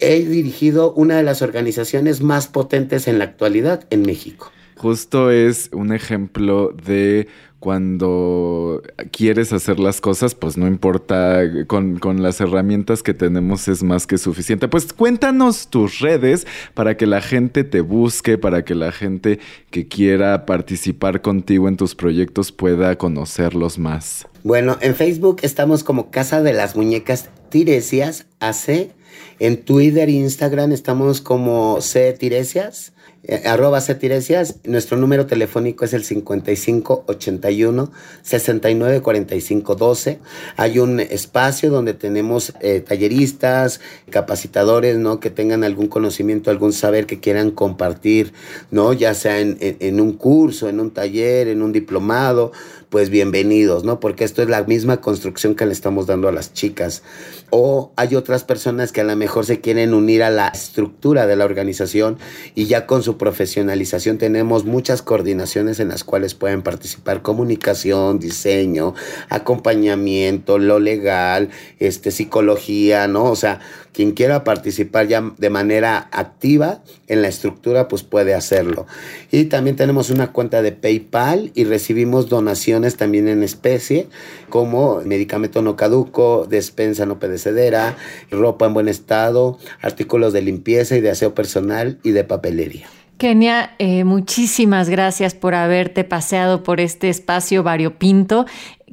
he 0.00 0.24
dirigido 0.24 0.92
una 0.92 1.16
de 1.16 1.22
las 1.22 1.42
organizaciones 1.42 2.22
más 2.22 2.48
potentes 2.48 3.06
en 3.06 3.18
la 3.18 3.24
actualidad 3.24 3.86
en 3.90 4.02
México. 4.02 4.50
Justo 4.76 5.30
es 5.30 5.70
un 5.72 5.92
ejemplo 5.92 6.74
de 6.84 7.28
cuando 7.64 8.82
quieres 9.10 9.54
hacer 9.54 9.80
las 9.80 10.02
cosas, 10.02 10.34
pues 10.34 10.58
no 10.58 10.66
importa, 10.66 11.40
con, 11.66 11.98
con, 11.98 12.22
las 12.22 12.38
herramientas 12.42 13.02
que 13.02 13.14
tenemos 13.14 13.68
es 13.68 13.82
más 13.82 14.06
que 14.06 14.18
suficiente. 14.18 14.68
Pues 14.68 14.92
cuéntanos 14.92 15.68
tus 15.70 16.00
redes 16.00 16.46
para 16.74 16.98
que 16.98 17.06
la 17.06 17.22
gente 17.22 17.64
te 17.64 17.80
busque, 17.80 18.36
para 18.36 18.66
que 18.66 18.74
la 18.74 18.92
gente 18.92 19.38
que 19.70 19.88
quiera 19.88 20.44
participar 20.44 21.22
contigo 21.22 21.66
en 21.66 21.78
tus 21.78 21.94
proyectos 21.94 22.52
pueda 22.52 22.98
conocerlos 22.98 23.78
más. 23.78 24.28
Bueno, 24.42 24.76
en 24.82 24.94
Facebook 24.94 25.38
estamos 25.40 25.84
como 25.84 26.10
Casa 26.10 26.42
de 26.42 26.52
las 26.52 26.76
Muñecas 26.76 27.30
Tiresias 27.48 28.26
AC. 28.40 28.90
En 29.38 29.64
Twitter 29.64 30.10
e 30.10 30.12
Instagram 30.12 30.72
estamos 30.72 31.22
como 31.22 31.80
C 31.80 32.12
Tiresias. 32.12 32.92
Eh, 33.26 33.42
arroba 33.46 33.80
Cetiresias, 33.80 34.56
nuestro 34.64 34.98
número 34.98 35.24
telefónico 35.24 35.86
es 35.86 35.94
el 35.94 36.04
55 36.04 37.04
81 37.06 37.90
69 38.20 39.00
45 39.00 39.74
12. 39.76 40.18
Hay 40.58 40.78
un 40.78 41.00
espacio 41.00 41.70
donde 41.70 41.94
tenemos 41.94 42.52
eh, 42.60 42.80
talleristas, 42.80 43.80
capacitadores, 44.10 44.98
¿no? 44.98 45.20
Que 45.20 45.30
tengan 45.30 45.64
algún 45.64 45.88
conocimiento, 45.88 46.50
algún 46.50 46.74
saber 46.74 47.06
que 47.06 47.20
quieran 47.20 47.50
compartir, 47.50 48.34
¿no? 48.70 48.92
Ya 48.92 49.14
sea 49.14 49.40
en 49.40 50.00
un 50.00 50.12
curso, 50.12 50.68
en 50.68 50.78
un 50.78 50.90
taller, 50.90 51.48
en 51.48 51.62
un 51.62 51.72
diplomado, 51.72 52.52
pues 52.94 53.10
bienvenidos, 53.10 53.82
¿no? 53.82 53.98
Porque 53.98 54.22
esto 54.22 54.40
es 54.40 54.48
la 54.48 54.62
misma 54.62 55.00
construcción 55.00 55.56
que 55.56 55.66
le 55.66 55.72
estamos 55.72 56.06
dando 56.06 56.28
a 56.28 56.32
las 56.32 56.52
chicas. 56.52 57.02
O 57.50 57.92
hay 57.96 58.14
otras 58.14 58.44
personas 58.44 58.92
que 58.92 59.00
a 59.00 59.04
lo 59.04 59.16
mejor 59.16 59.44
se 59.44 59.60
quieren 59.60 59.94
unir 59.94 60.22
a 60.22 60.30
la 60.30 60.46
estructura 60.46 61.26
de 61.26 61.34
la 61.34 61.44
organización 61.44 62.18
y 62.54 62.66
ya 62.66 62.86
con 62.86 63.02
su 63.02 63.18
profesionalización 63.18 64.18
tenemos 64.18 64.64
muchas 64.64 65.02
coordinaciones 65.02 65.80
en 65.80 65.88
las 65.88 66.04
cuales 66.04 66.34
pueden 66.34 66.62
participar 66.62 67.22
comunicación, 67.22 68.20
diseño, 68.20 68.94
acompañamiento, 69.28 70.58
lo 70.58 70.78
legal, 70.78 71.48
este, 71.80 72.12
psicología, 72.12 73.08
¿no? 73.08 73.24
O 73.24 73.34
sea, 73.34 73.58
quien 73.94 74.12
quiera 74.12 74.44
participar 74.44 75.06
ya 75.06 75.32
de 75.38 75.50
manera 75.50 76.08
activa 76.10 76.82
en 77.06 77.22
la 77.22 77.28
estructura, 77.28 77.88
pues 77.88 78.02
puede 78.02 78.34
hacerlo. 78.34 78.86
Y 79.30 79.44
también 79.44 79.76
tenemos 79.76 80.10
una 80.10 80.32
cuenta 80.32 80.60
de 80.60 80.72
PayPal 80.72 81.52
y 81.54 81.64
recibimos 81.64 82.28
donaciones 82.28 82.96
también 82.96 83.28
en 83.28 83.42
especie, 83.42 84.08
como 84.50 85.00
medicamento 85.02 85.62
no 85.62 85.76
caduco, 85.76 86.46
despensa 86.46 87.06
no 87.06 87.18
pedecedera, 87.18 87.96
ropa 88.30 88.66
en 88.66 88.74
buen 88.74 88.88
estado, 88.88 89.58
artículos 89.80 90.32
de 90.32 90.42
limpieza 90.42 90.96
y 90.96 91.00
de 91.00 91.10
aseo 91.10 91.34
personal 91.34 91.98
y 92.02 92.10
de 92.10 92.24
papelería. 92.24 92.88
Kenia, 93.16 93.76
eh, 93.78 94.02
muchísimas 94.02 94.88
gracias 94.88 95.34
por 95.34 95.54
haberte 95.54 96.02
paseado 96.02 96.64
por 96.64 96.80
este 96.80 97.08
espacio 97.08 97.62
variopinto 97.62 98.44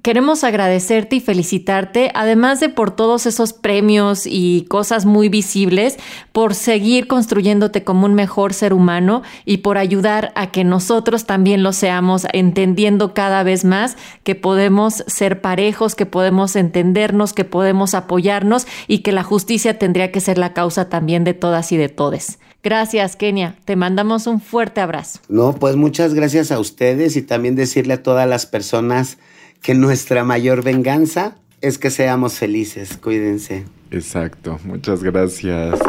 queremos 0.02 0.44
agradecerte 0.44 1.18
y 1.18 1.20
felicitarte, 1.20 2.12
además 2.16 2.60
de 2.60 2.70
por 2.70 2.92
todos 2.92 3.26
esos 3.26 3.54
premios 3.54 4.24
y 4.26 4.66
cosas 4.70 5.06
muy 5.06 5.30
visibles, 5.30 5.98
por 6.32 6.56
seguir 6.56 7.08
construyéndote 7.08 7.84
como 7.84 8.06
un 8.06 8.14
mejor 8.14 8.54
ser 8.54 8.74
humano 8.74 9.22
y 9.46 9.58
por 9.58 9.78
ayudar 9.78 10.32
a 10.36 10.52
que 10.52 10.64
nosotros 10.64 11.26
también 11.26 11.64
lo 11.64 11.74
seamos, 11.74 12.26
entendiendo 12.34 13.14
cada 13.14 13.44
vez 13.44 13.64
más 13.64 13.96
que 14.24 14.36
podemos 14.36 15.04
ser 15.08 15.42
parejos, 15.42 15.96
que 15.96 16.06
podemos 16.06 16.56
entendernos, 16.56 17.34
que 17.34 17.46
podemos 17.46 17.94
apoyarnos 17.94 18.66
y 18.88 19.00
que 19.00 19.12
la 19.12 19.24
justicia 19.24 19.78
tendría 19.78 20.12
que 20.12 20.22
ser 20.22 20.38
la 20.38 20.54
causa 20.54 20.90
también 20.90 21.24
de 21.24 21.34
todas 21.34 21.72
y 21.72 21.78
de 21.78 21.90
todes. 21.90 22.40
Gracias, 22.64 23.16
Kenia. 23.16 23.56
Te 23.66 23.76
mandamos 23.76 24.28
un 24.28 24.40
fuerte 24.40 24.82
abrazo. 24.82 25.20
No, 25.30 25.56
pues 25.56 25.76
muchas 25.76 26.14
gracias 26.14 26.52
a 26.52 26.60
ustedes 26.60 27.16
y 27.16 27.24
también 27.24 27.56
decirle 27.56 27.96
a 27.96 28.04
todas 28.04 28.30
las 28.30 28.46
personas 28.46 29.18
que 29.62 29.74
nuestra 29.74 30.24
mayor 30.24 30.64
venganza 30.64 31.36
es 31.62 31.78
que 31.78 31.92
seamos 31.92 32.34
felices. 32.34 32.98
Cuídense. 32.98 33.66
Exacto. 33.92 34.60
Muchas 34.64 35.04
gracias. 35.04 35.80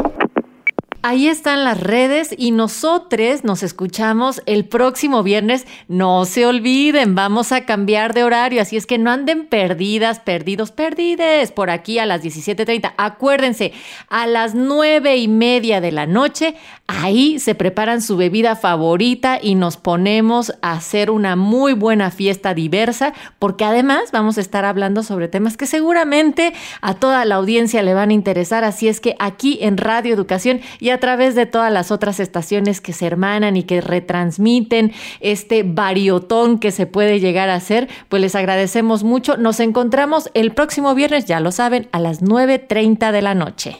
Ahí 1.05 1.27
están 1.27 1.65
las 1.65 1.81
redes 1.81 2.33
y 2.39 2.53
nosotros 2.53 3.43
nos 3.43 3.65
escuchamos 3.65 4.41
el 4.47 4.65
próximo 4.67 5.25
viernes. 5.25 5.67
No 5.89 6.25
se 6.27 6.47
olviden, 6.47 7.17
vamos 7.17 7.51
a 7.51 7.65
cambiar 7.65 8.15
de 8.15 8.23
horario, 8.23 8.63
así 8.63 8.77
es 8.77 8.87
que 8.87 8.99
no 8.99 9.11
anden 9.11 9.47
perdidas, 9.47 10.21
perdidos, 10.21 10.71
perdides 10.71 11.51
por 11.51 11.71
aquí 11.71 11.99
a 11.99 12.07
las 12.07 12.23
17.30. 12.23 12.95
Acuérdense, 12.97 13.73
a 14.11 14.29
las 14.29 14.55
nueve 14.55 15.17
y 15.17 15.27
media 15.27 15.81
de 15.81 15.91
la 15.91 16.07
noche, 16.07 16.55
ahí 16.87 17.41
se 17.41 17.57
preparan 17.57 18.01
su 18.01 18.17
bebida 18.17 18.55
favorita 18.55 19.41
y 19.43 19.57
nos 19.57 19.79
ponemos 19.79 20.53
a 20.63 20.73
hacer 20.73 21.11
una 21.11 21.35
muy 21.35 21.73
buena 21.73 22.13
fiesta 22.13 22.55
diversa, 22.55 23.13
porque 23.41 23.65
además 23.65 24.11
vamos 24.13 24.39
a 24.39 24.41
estar 24.41 24.65
hablando 24.65 25.03
sobre 25.03 25.27
temas 25.27 25.57
que 25.57 25.67
seguramente 25.67 26.53
a 26.81 26.95
toda 26.95 27.25
la 27.25 27.35
audiencia 27.35 27.83
le 27.83 27.93
van 27.93 28.11
a 28.11 28.15
interesar, 28.15 28.63
así 28.63 28.87
es 28.87 29.01
que 29.01 29.17
aquí 29.19 29.59
en 29.63 29.79
Radio 29.79 30.15
Educación 30.15 30.61
a 30.93 31.01
través 31.01 31.35
de 31.35 31.47
todas 31.47 31.73
las 31.73 31.91
otras 31.91 32.21
estaciones 32.21 32.81
que 32.81 32.93
se 32.93 33.07
hermanan 33.07 33.57
y 33.57 33.65
que 33.65 33.81
retransmiten 33.81 34.93
este 35.21 35.63
variotón 35.63 36.59
que 36.59 36.71
se 36.71 36.87
puede 36.87 37.21
llegar 37.21 37.49
a 37.49 37.55
hacer, 37.55 37.89
pues 38.09 38.23
les 38.23 38.35
agradecemos 38.35 39.05
mucho. 39.05 39.37
Nos 39.37 39.61
encontramos 39.61 40.31
el 40.35 40.53
próximo 40.53 40.95
viernes, 40.95 41.25
ya 41.25 41.41
lo 41.41 41.53
saben, 41.53 41.89
a 41.93 41.99
las 41.99 42.23
9.30 42.23 43.13
de 43.13 43.23
la 43.23 43.35
noche. 43.35 43.77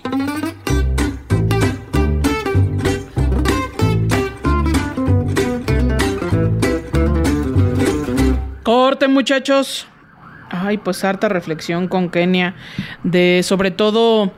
Corte, 8.63 9.09
muchachos. 9.09 9.89
Ay, 10.49 10.79
pues 10.79 11.03
harta 11.03 11.29
reflexión 11.29 11.89
con 11.89 12.11
Kenia 12.11 12.55
de 13.03 13.41
sobre 13.43 13.71
todo 13.71 14.33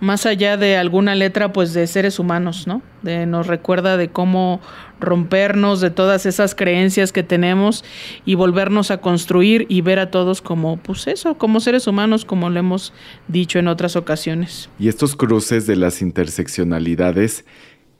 más 0.00 0.26
allá 0.26 0.56
de 0.56 0.76
alguna 0.76 1.14
letra, 1.14 1.52
pues 1.52 1.72
de 1.74 1.86
seres 1.86 2.18
humanos, 2.18 2.66
¿no? 2.66 2.82
De, 3.02 3.26
nos 3.26 3.46
recuerda 3.46 3.96
de 3.96 4.08
cómo 4.08 4.60
rompernos 4.98 5.80
de 5.80 5.90
todas 5.90 6.26
esas 6.26 6.54
creencias 6.54 7.12
que 7.12 7.22
tenemos 7.22 7.84
y 8.24 8.34
volvernos 8.34 8.90
a 8.90 8.98
construir 8.98 9.66
y 9.68 9.80
ver 9.80 9.98
a 9.98 10.10
todos 10.10 10.42
como, 10.42 10.76
pues 10.78 11.06
eso, 11.06 11.36
como 11.38 11.60
seres 11.60 11.86
humanos, 11.86 12.24
como 12.24 12.50
lo 12.50 12.58
hemos 12.58 12.92
dicho 13.28 13.58
en 13.58 13.68
otras 13.68 13.96
ocasiones. 13.96 14.68
Y 14.78 14.88
estos 14.88 15.16
cruces 15.16 15.66
de 15.66 15.76
las 15.76 16.02
interseccionalidades 16.02 17.44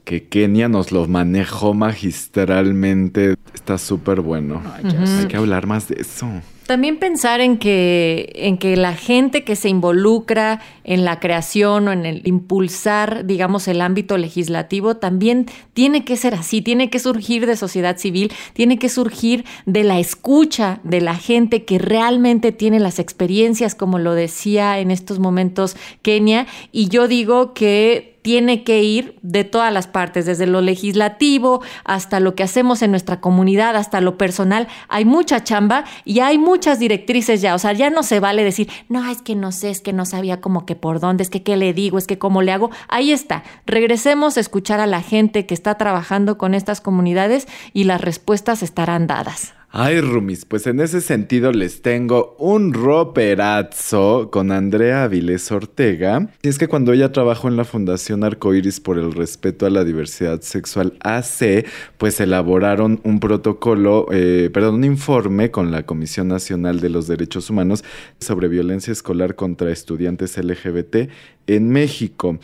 que 0.04 0.28
Kenia 0.28 0.68
nos 0.68 0.92
lo 0.92 1.06
manejó 1.06 1.74
magistralmente, 1.74 3.34
está 3.54 3.78
súper 3.78 4.20
bueno. 4.20 4.62
Ay, 4.74 4.96
Hay 5.20 5.26
que 5.26 5.36
hablar 5.36 5.66
más 5.66 5.88
de 5.88 6.00
eso. 6.00 6.26
También 6.70 7.00
pensar 7.00 7.40
en 7.40 7.58
que, 7.58 8.30
en 8.36 8.56
que 8.56 8.76
la 8.76 8.94
gente 8.94 9.42
que 9.42 9.56
se 9.56 9.68
involucra 9.68 10.60
en 10.84 11.04
la 11.04 11.18
creación 11.18 11.88
o 11.88 11.92
en 11.92 12.06
el 12.06 12.22
impulsar, 12.28 13.26
digamos, 13.26 13.66
el 13.66 13.80
ámbito 13.80 14.16
legislativo, 14.16 14.96
también 14.96 15.46
tiene 15.72 16.04
que 16.04 16.16
ser 16.16 16.32
así, 16.32 16.62
tiene 16.62 16.88
que 16.88 17.00
surgir 17.00 17.46
de 17.46 17.56
sociedad 17.56 17.98
civil, 17.98 18.32
tiene 18.52 18.78
que 18.78 18.88
surgir 18.88 19.44
de 19.66 19.82
la 19.82 19.98
escucha 19.98 20.78
de 20.84 21.00
la 21.00 21.16
gente 21.16 21.64
que 21.64 21.80
realmente 21.80 22.52
tiene 22.52 22.78
las 22.78 23.00
experiencias, 23.00 23.74
como 23.74 23.98
lo 23.98 24.14
decía 24.14 24.78
en 24.78 24.92
estos 24.92 25.18
momentos 25.18 25.74
Kenia. 26.02 26.46
Y 26.70 26.88
yo 26.88 27.08
digo 27.08 27.52
que 27.52 28.09
tiene 28.22 28.64
que 28.64 28.82
ir 28.82 29.18
de 29.22 29.44
todas 29.44 29.72
las 29.72 29.86
partes, 29.86 30.26
desde 30.26 30.46
lo 30.46 30.60
legislativo 30.60 31.62
hasta 31.84 32.20
lo 32.20 32.34
que 32.34 32.42
hacemos 32.42 32.82
en 32.82 32.90
nuestra 32.90 33.20
comunidad, 33.20 33.76
hasta 33.76 34.00
lo 34.00 34.18
personal. 34.18 34.68
Hay 34.88 35.04
mucha 35.04 35.42
chamba 35.42 35.84
y 36.04 36.20
hay 36.20 36.38
muchas 36.38 36.78
directrices 36.78 37.40
ya. 37.40 37.54
O 37.54 37.58
sea, 37.58 37.72
ya 37.72 37.90
no 37.90 38.02
se 38.02 38.20
vale 38.20 38.44
decir, 38.44 38.68
no, 38.88 39.08
es 39.10 39.22
que 39.22 39.34
no 39.34 39.52
sé, 39.52 39.70
es 39.70 39.80
que 39.80 39.92
no 39.92 40.04
sabía 40.04 40.40
como 40.40 40.66
que 40.66 40.76
por 40.76 41.00
dónde, 41.00 41.22
es 41.22 41.30
que 41.30 41.42
qué 41.42 41.56
le 41.56 41.72
digo, 41.72 41.98
es 41.98 42.06
que 42.06 42.18
cómo 42.18 42.42
le 42.42 42.52
hago. 42.52 42.70
Ahí 42.88 43.12
está. 43.12 43.42
Regresemos 43.66 44.36
a 44.36 44.40
escuchar 44.40 44.80
a 44.80 44.86
la 44.86 45.02
gente 45.02 45.46
que 45.46 45.54
está 45.54 45.76
trabajando 45.76 46.38
con 46.38 46.54
estas 46.54 46.80
comunidades 46.80 47.48
y 47.72 47.84
las 47.84 48.00
respuestas 48.00 48.62
estarán 48.62 49.06
dadas. 49.06 49.54
Ay, 49.72 50.00
Rumis, 50.00 50.46
pues 50.46 50.66
en 50.66 50.80
ese 50.80 51.00
sentido 51.00 51.52
les 51.52 51.80
tengo 51.80 52.34
un 52.40 52.74
roperazo 52.74 54.28
con 54.32 54.50
Andrea 54.50 55.04
Avilés 55.04 55.52
Ortega. 55.52 56.28
Y 56.42 56.48
es 56.48 56.58
que 56.58 56.66
cuando 56.66 56.92
ella 56.92 57.12
trabajó 57.12 57.46
en 57.46 57.56
la 57.56 57.64
Fundación 57.64 58.24
Arcoiris 58.24 58.80
por 58.80 58.98
el 58.98 59.12
respeto 59.12 59.66
a 59.66 59.70
la 59.70 59.84
diversidad 59.84 60.40
sexual 60.40 60.94
AC, 61.04 61.64
pues 61.98 62.20
elaboraron 62.20 63.00
un 63.04 63.20
protocolo, 63.20 64.08
eh, 64.10 64.50
perdón, 64.52 64.74
un 64.74 64.84
informe 64.84 65.52
con 65.52 65.70
la 65.70 65.86
Comisión 65.86 66.26
Nacional 66.26 66.80
de 66.80 66.90
los 66.90 67.06
Derechos 67.06 67.48
Humanos 67.48 67.84
sobre 68.18 68.48
violencia 68.48 68.90
escolar 68.90 69.36
contra 69.36 69.70
estudiantes 69.70 70.36
LGBT 70.36 71.08
en 71.46 71.70
México 71.70 72.40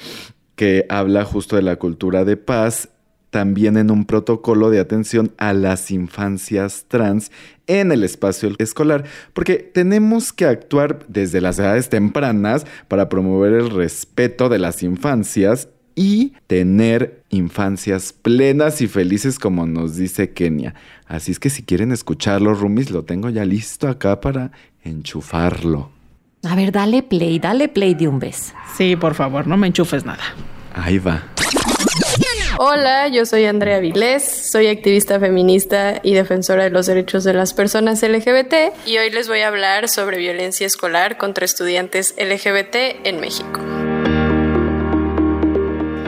que 0.55 0.87
habla 0.89 1.25
justo 1.25 1.57
de 1.57 1.63
la 1.63 1.77
cultura 1.77 2.25
de 2.25 2.37
paz 2.37 2.89
también 3.37 3.77
en 3.77 3.91
un 3.91 4.07
protocolo 4.07 4.71
de 4.71 4.81
atención 4.81 5.31
a 5.37 5.53
las 5.53 5.91
infancias 5.91 6.87
trans 6.89 7.31
en 7.67 7.93
el 7.93 8.03
espacio 8.03 8.51
escolar, 8.57 9.05
porque 9.35 9.57
tenemos 9.57 10.33
que 10.33 10.47
actuar 10.47 11.01
desde 11.07 11.43
las 11.43 11.59
edades 11.59 11.91
tempranas 11.91 12.65
para 12.89 13.11
promover 13.11 13.53
el 13.53 13.69
respeto 13.69 14.49
de 14.49 14.59
las 14.59 14.83
infancias 14.83 15.69
y 15.95 16.33
tener 16.47 17.25
infancias 17.29 18.15
plenas 18.15 18.81
y 18.81 18.87
felices 18.87 19.39
como 19.39 19.67
nos 19.67 19.97
dice 19.97 20.31
Kenia. 20.31 20.75
Así 21.07 21.31
es 21.31 21.39
que 21.39 21.51
si 21.51 21.63
quieren 21.63 21.93
escucharlo, 21.93 22.55
Rumis, 22.55 22.91
lo 22.91 23.05
tengo 23.05 23.29
ya 23.29 23.45
listo 23.45 23.87
acá 23.87 24.19
para 24.23 24.51
enchufarlo. 24.83 25.91
A 26.43 26.57
ver, 26.57 26.73
dale 26.73 27.03
play, 27.03 27.39
dale 27.39 27.69
play 27.69 27.93
de 27.93 28.09
un 28.09 28.19
beso. 28.19 28.55
Sí, 28.79 28.97
por 28.97 29.13
favor, 29.13 29.47
no 29.47 29.59
me 29.59 29.67
enchufes 29.67 30.07
nada. 30.07 30.25
Ahí 30.73 30.99
va. 30.99 31.36
Hola, 32.59 33.09
yo 33.09 33.27
soy 33.27 33.45
Andrea 33.45 33.81
Vilés, 33.81 34.25
soy 34.25 34.69
activista 34.69 35.21
feminista 35.21 36.01
y 36.03 36.15
defensora 36.15 36.65
de 36.65 36.71
los 36.71 36.87
derechos 36.87 37.23
de 37.23 37.35
las 37.35 37.53
personas 37.53 38.03
LGBT 38.03 38.55
y 38.87 38.97
hoy 38.97 39.11
les 39.11 39.29
voy 39.29 39.41
a 39.41 39.49
hablar 39.49 39.91
sobre 39.91 40.17
violencia 40.17 40.67
escolar 40.67 41.19
contra 41.19 41.45
estudiantes 41.45 42.15
LGBT 42.17 43.05
en 43.05 43.21
México. 43.21 43.76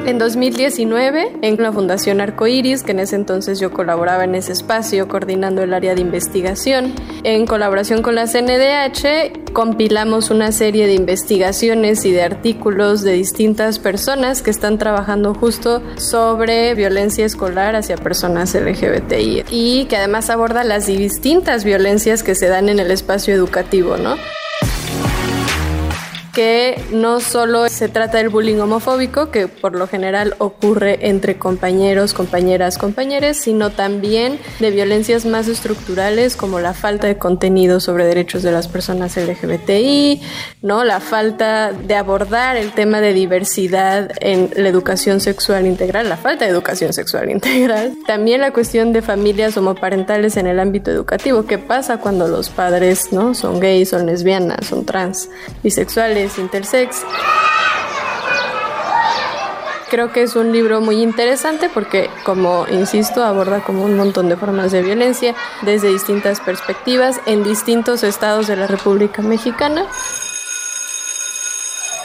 En 0.08 0.18
2019, 0.18 1.32
en 1.42 1.62
la 1.62 1.70
Fundación 1.70 2.22
Arcoiris, 2.22 2.82
que 2.82 2.92
en 2.92 3.00
ese 3.00 3.14
entonces 3.14 3.60
yo 3.60 3.70
colaboraba 3.70 4.24
en 4.24 4.34
ese 4.36 4.52
espacio 4.52 5.06
coordinando 5.06 5.62
el 5.62 5.74
área 5.74 5.94
de 5.94 6.00
investigación, 6.00 6.94
en 7.24 7.44
colaboración 7.44 8.00
con 8.00 8.14
la 8.14 8.26
CNDH, 8.26 9.52
compilamos 9.52 10.30
una 10.30 10.50
serie 10.50 10.86
de 10.86 10.94
investigaciones 10.94 12.06
y 12.06 12.12
de 12.12 12.22
artículos 12.22 13.02
de 13.02 13.12
distintas 13.12 13.78
personas 13.78 14.40
que 14.40 14.48
están 14.48 14.78
trabajando 14.78 15.34
justo 15.34 15.82
sobre 15.98 16.74
violencia 16.74 17.26
escolar 17.26 17.76
hacia 17.76 17.98
personas 17.98 18.54
LGBTI 18.54 19.44
y 19.50 19.84
que 19.90 19.98
además 19.98 20.30
aborda 20.30 20.64
las 20.64 20.86
distintas 20.86 21.64
violencias 21.64 22.22
que 22.22 22.34
se 22.34 22.48
dan 22.48 22.70
en 22.70 22.80
el 22.80 22.90
espacio 22.90 23.34
educativo, 23.34 23.98
¿no? 23.98 24.16
Que 26.38 26.80
no 26.92 27.18
solo 27.18 27.68
se 27.68 27.88
trata 27.88 28.18
del 28.18 28.28
bullying 28.28 28.60
homofóbico, 28.60 29.32
que 29.32 29.48
por 29.48 29.74
lo 29.74 29.88
general 29.88 30.36
ocurre 30.38 31.08
entre 31.08 31.36
compañeros, 31.36 32.14
compañeras, 32.14 32.78
compañeros, 32.78 33.38
sino 33.38 33.70
también 33.70 34.38
de 34.60 34.70
violencias 34.70 35.26
más 35.26 35.48
estructurales 35.48 36.36
como 36.36 36.60
la 36.60 36.74
falta 36.74 37.08
de 37.08 37.18
contenido 37.18 37.80
sobre 37.80 38.04
derechos 38.04 38.44
de 38.44 38.52
las 38.52 38.68
personas 38.68 39.16
LGBTI, 39.16 40.22
¿no? 40.62 40.84
La 40.84 41.00
falta 41.00 41.72
de 41.72 41.96
abordar 41.96 42.56
el 42.56 42.70
tema 42.70 43.00
de 43.00 43.14
diversidad 43.14 44.12
en 44.20 44.50
la 44.54 44.68
educación 44.68 45.18
sexual 45.18 45.66
integral, 45.66 46.08
la 46.08 46.16
falta 46.16 46.44
de 46.44 46.52
educación 46.52 46.92
sexual 46.92 47.30
integral. 47.32 47.94
También 48.06 48.42
la 48.42 48.52
cuestión 48.52 48.92
de 48.92 49.02
familias 49.02 49.56
homoparentales 49.56 50.36
en 50.36 50.46
el 50.46 50.60
ámbito 50.60 50.92
educativo, 50.92 51.46
¿qué 51.46 51.58
pasa 51.58 51.98
cuando 51.98 52.28
los 52.28 52.48
padres, 52.48 53.12
¿no? 53.12 53.34
Son 53.34 53.58
gays, 53.58 53.88
son 53.88 54.06
lesbianas, 54.06 54.68
son 54.68 54.86
trans, 54.86 55.30
bisexuales, 55.64 56.27
intersex. 56.36 57.04
Creo 59.90 60.12
que 60.12 60.22
es 60.22 60.36
un 60.36 60.52
libro 60.52 60.82
muy 60.82 61.02
interesante 61.02 61.70
porque, 61.72 62.10
como 62.22 62.66
insisto, 62.68 63.24
aborda 63.24 63.60
como 63.60 63.84
un 63.84 63.96
montón 63.96 64.28
de 64.28 64.36
formas 64.36 64.70
de 64.70 64.82
violencia 64.82 65.34
desde 65.62 65.88
distintas 65.88 66.40
perspectivas 66.40 67.18
en 67.24 67.42
distintos 67.42 68.02
estados 68.02 68.48
de 68.48 68.56
la 68.56 68.66
República 68.66 69.22
Mexicana. 69.22 69.86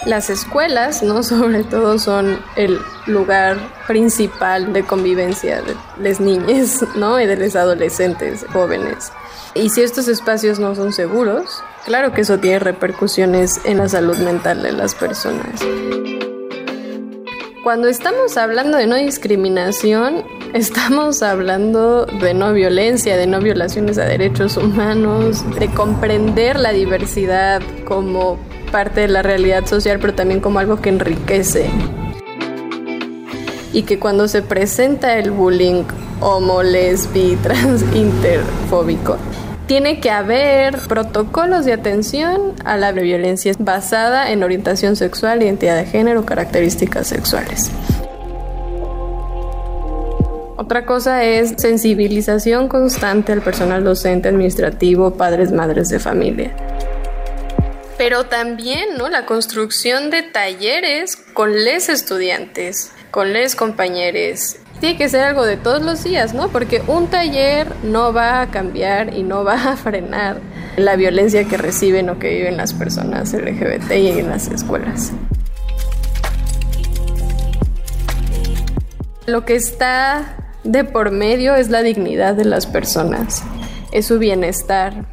Las 0.05 0.29
escuelas, 0.29 1.03
¿no? 1.03 1.23
Sobre 1.23 1.65
todo 1.65 1.99
son 1.99 2.39
el 2.55 2.79
lugar 3.05 3.57
principal 3.85 4.71
de 4.71 4.83
convivencia 4.83 5.61
de 5.61 5.75
las 5.99 6.21
niñas, 6.21 6.85
¿no? 6.95 7.19
Y 7.19 7.25
de 7.25 7.35
los 7.35 7.53
adolescentes, 7.57 8.45
jóvenes. 8.53 9.11
Y 9.55 9.69
si 9.69 9.81
estos 9.81 10.07
espacios 10.07 10.57
no 10.57 10.73
son 10.73 10.93
seguros, 10.93 11.61
claro 11.85 12.13
que 12.13 12.21
eso 12.21 12.39
tiene 12.39 12.59
repercusiones 12.59 13.61
en 13.65 13.77
la 13.77 13.89
salud 13.89 14.17
mental 14.17 14.61
de 14.63 14.71
las 14.71 14.95
personas. 14.95 15.61
Cuando 17.63 17.87
estamos 17.87 18.35
hablando 18.35 18.77
de 18.77 18.87
no 18.87 18.95
discriminación, 18.95 20.25
estamos 20.53 21.23
hablando 21.23 22.05
de 22.05 22.33
no 22.33 22.51
violencia, 22.53 23.15
de 23.15 23.25
no 23.25 23.39
violaciones 23.39 23.97
a 23.97 24.03
derechos 24.03 24.57
humanos, 24.57 25.43
de 25.59 25.69
comprender 25.69 26.59
la 26.59 26.71
diversidad 26.71 27.61
como 27.85 28.37
parte 28.71 29.01
de 29.01 29.07
la 29.07 29.21
realidad 29.21 29.65
social, 29.65 29.99
pero 29.99 30.13
también 30.13 30.41
como 30.41 30.59
algo 30.59 30.81
que 30.81 30.89
enriquece. 30.89 31.69
Y 33.71 33.83
que 33.83 33.97
cuando 33.97 34.27
se 34.27 34.41
presenta 34.41 35.17
el 35.17 35.31
bullying 35.31 35.83
homo, 36.19 36.63
lesbi, 36.63 37.35
trans, 37.43 37.83
interfóbico, 37.95 39.17
tiene 39.67 39.99
que 39.99 40.11
haber 40.11 40.77
protocolos 40.87 41.65
de 41.65 41.73
atención 41.73 42.53
a 42.65 42.77
la 42.77 42.91
violencia 42.91 43.53
basada 43.59 44.31
en 44.31 44.43
orientación 44.43 44.95
sexual, 44.95 45.41
identidad 45.41 45.77
de 45.77 45.85
género, 45.85 46.25
características 46.25 47.07
sexuales. 47.07 47.71
Otra 50.57 50.85
cosa 50.85 51.23
es 51.23 51.55
sensibilización 51.57 52.67
constante 52.67 53.31
al 53.31 53.41
personal 53.41 53.83
docente, 53.83 54.29
administrativo, 54.29 55.15
padres, 55.15 55.51
madres 55.51 55.89
de 55.89 55.99
familia. 55.99 56.55
Pero 57.97 58.25
también, 58.25 58.97
¿no? 58.97 59.09
La 59.09 59.25
construcción 59.25 60.09
de 60.09 60.23
talleres 60.23 61.15
con 61.15 61.63
les 61.63 61.89
estudiantes, 61.89 62.91
con 63.11 63.33
les 63.33 63.55
compañeros, 63.55 64.57
tiene 64.83 64.97
que 64.97 65.07
ser 65.07 65.23
algo 65.23 65.45
de 65.45 65.55
todos 65.55 65.81
los 65.81 66.03
días, 66.03 66.33
¿no? 66.33 66.49
Porque 66.49 66.81
un 66.87 67.07
taller 67.07 67.71
no 67.83 68.11
va 68.11 68.41
a 68.41 68.51
cambiar 68.51 69.13
y 69.13 69.23
no 69.23 69.45
va 69.45 69.53
a 69.53 69.77
frenar 69.77 70.41
la 70.75 70.97
violencia 70.97 71.45
que 71.45 71.55
reciben 71.55 72.09
o 72.09 72.19
que 72.19 72.27
viven 72.31 72.57
las 72.57 72.73
personas 72.73 73.31
LGBT 73.31 73.91
y 73.93 74.09
en 74.09 74.27
las 74.27 74.49
escuelas. 74.49 75.13
Lo 79.25 79.45
que 79.45 79.55
está 79.55 80.51
de 80.65 80.83
por 80.83 81.11
medio 81.11 81.55
es 81.55 81.69
la 81.69 81.81
dignidad 81.81 82.35
de 82.35 82.43
las 82.43 82.67
personas, 82.67 83.41
es 83.93 84.07
su 84.07 84.19
bienestar 84.19 85.05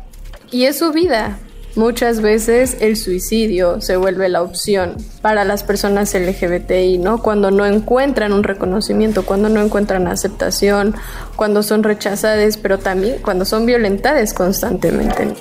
y 0.50 0.64
es 0.64 0.80
su 0.80 0.90
vida. 0.90 1.38
Muchas 1.76 2.20
veces 2.20 2.76
el 2.80 2.96
suicidio 2.96 3.80
se 3.80 3.96
vuelve 3.96 4.28
la 4.28 4.42
opción 4.42 4.96
para 5.22 5.44
las 5.44 5.62
personas 5.62 6.12
LGBTI, 6.14 6.98
¿no? 6.98 7.22
Cuando 7.22 7.52
no 7.52 7.64
encuentran 7.64 8.32
un 8.32 8.42
reconocimiento, 8.42 9.24
cuando 9.24 9.48
no 9.48 9.60
encuentran 9.60 10.08
aceptación, 10.08 10.96
cuando 11.36 11.62
son 11.62 11.84
rechazadas, 11.84 12.56
pero 12.56 12.78
también 12.78 13.18
cuando 13.22 13.44
son 13.44 13.66
violentadas 13.66 14.34
constantemente. 14.34 15.34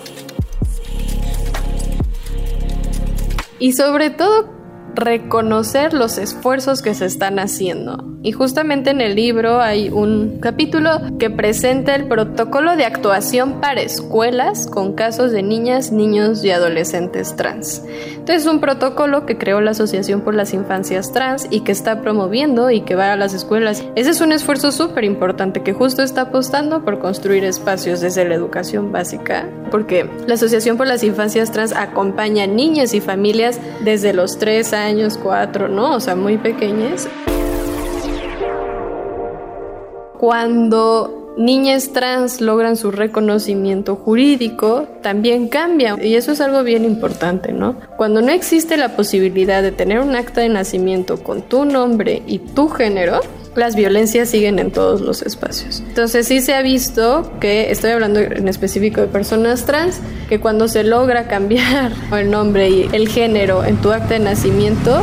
Y 3.57 3.73
sobre 3.73 4.11
todo 4.11 4.53
reconocer 4.93 5.93
los 5.93 6.17
esfuerzos 6.17 6.81
que 6.81 6.93
se 6.93 7.05
están 7.05 7.39
haciendo. 7.39 8.18
Y 8.21 8.33
justamente 8.33 8.89
en 8.89 8.99
el 8.99 9.15
libro 9.15 9.61
hay 9.61 9.89
un 9.89 10.39
capítulo 10.41 10.89
que 11.17 11.29
presenta 11.29 11.95
el 11.95 12.05
protocolo 12.05 12.75
de 12.75 12.83
actuación 12.83 13.61
para 13.61 13.81
escuelas 13.81 14.67
con 14.67 14.93
casos 14.93 15.31
de 15.31 15.41
niñas, 15.41 15.93
niños 15.93 16.43
y 16.43 16.51
adolescentes 16.51 17.37
trans. 17.37 17.83
Entonces 18.11 18.41
es 18.41 18.47
un 18.51 18.59
protocolo 18.59 19.25
que 19.25 19.37
creó 19.37 19.61
la 19.61 19.71
Asociación 19.71 20.19
por 20.19 20.35
las 20.35 20.53
Infancias 20.53 21.13
Trans 21.13 21.47
y 21.49 21.61
que 21.61 21.71
está 21.71 22.01
promoviendo 22.01 22.69
y 22.71 22.81
que 22.81 22.95
va 22.95 23.13
a 23.13 23.15
las 23.15 23.33
escuelas. 23.33 23.85
Ese 23.95 24.09
es 24.09 24.19
un 24.19 24.33
esfuerzo 24.33 24.73
súper 24.73 25.05
importante 25.05 25.63
que 25.63 25.73
justo 25.73 26.03
está 26.03 26.23
apostando 26.23 26.83
por 26.83 26.99
construir 26.99 27.45
espacios 27.45 28.01
desde 28.01 28.27
la 28.27 28.35
educación 28.35 28.91
básica, 28.91 29.47
porque 29.71 30.09
la 30.27 30.33
Asociación 30.33 30.75
por 30.75 30.87
las 30.87 31.05
Infancias 31.05 31.51
Trans 31.51 31.73
acompaña 31.73 32.43
a 32.43 32.47
niñas 32.47 32.93
y 32.93 32.99
familias 32.99 33.61
desde 33.85 34.13
los 34.13 34.37
3 34.37 34.73
años, 34.73 35.17
4, 35.17 35.69
¿no? 35.69 35.95
O 35.95 35.99
sea, 36.01 36.15
muy 36.15 36.37
pequeñas. 36.37 37.07
Cuando 40.19 41.33
niñas 41.37 41.93
trans 41.93 42.41
logran 42.41 42.75
su 42.75 42.91
reconocimiento 42.91 43.95
jurídico, 43.95 44.85
también 45.01 45.47
cambia. 45.47 45.95
Y 46.01 46.15
eso 46.15 46.33
es 46.33 46.41
algo 46.41 46.61
bien 46.63 46.83
importante, 46.83 47.53
¿no? 47.53 47.77
Cuando 47.95 48.21
no 48.21 48.29
existe 48.33 48.75
la 48.75 48.97
posibilidad 48.97 49.63
de 49.63 49.71
tener 49.71 50.01
un 50.01 50.17
acta 50.17 50.41
de 50.41 50.49
nacimiento 50.49 51.23
con 51.23 51.43
tu 51.43 51.63
nombre 51.63 52.21
y 52.27 52.39
tu 52.39 52.67
género, 52.67 53.21
las 53.55 53.77
violencias 53.77 54.27
siguen 54.27 54.59
en 54.59 54.71
todos 54.71 54.99
los 54.99 55.21
espacios. 55.21 55.81
Entonces 55.87 56.27
sí 56.27 56.41
se 56.41 56.53
ha 56.53 56.61
visto 56.61 57.31
que, 57.39 57.71
estoy 57.71 57.91
hablando 57.91 58.19
en 58.19 58.49
específico 58.49 58.99
de 58.99 59.07
personas 59.07 59.65
trans, 59.65 60.01
que 60.27 60.41
cuando 60.41 60.67
se 60.67 60.83
logra 60.83 61.29
cambiar 61.29 61.93
el 62.11 62.29
nombre 62.29 62.69
y 62.69 62.89
el 62.91 63.07
género 63.07 63.63
en 63.63 63.77
tu 63.77 63.93
acta 63.93 64.15
de 64.15 64.19
nacimiento, 64.19 65.01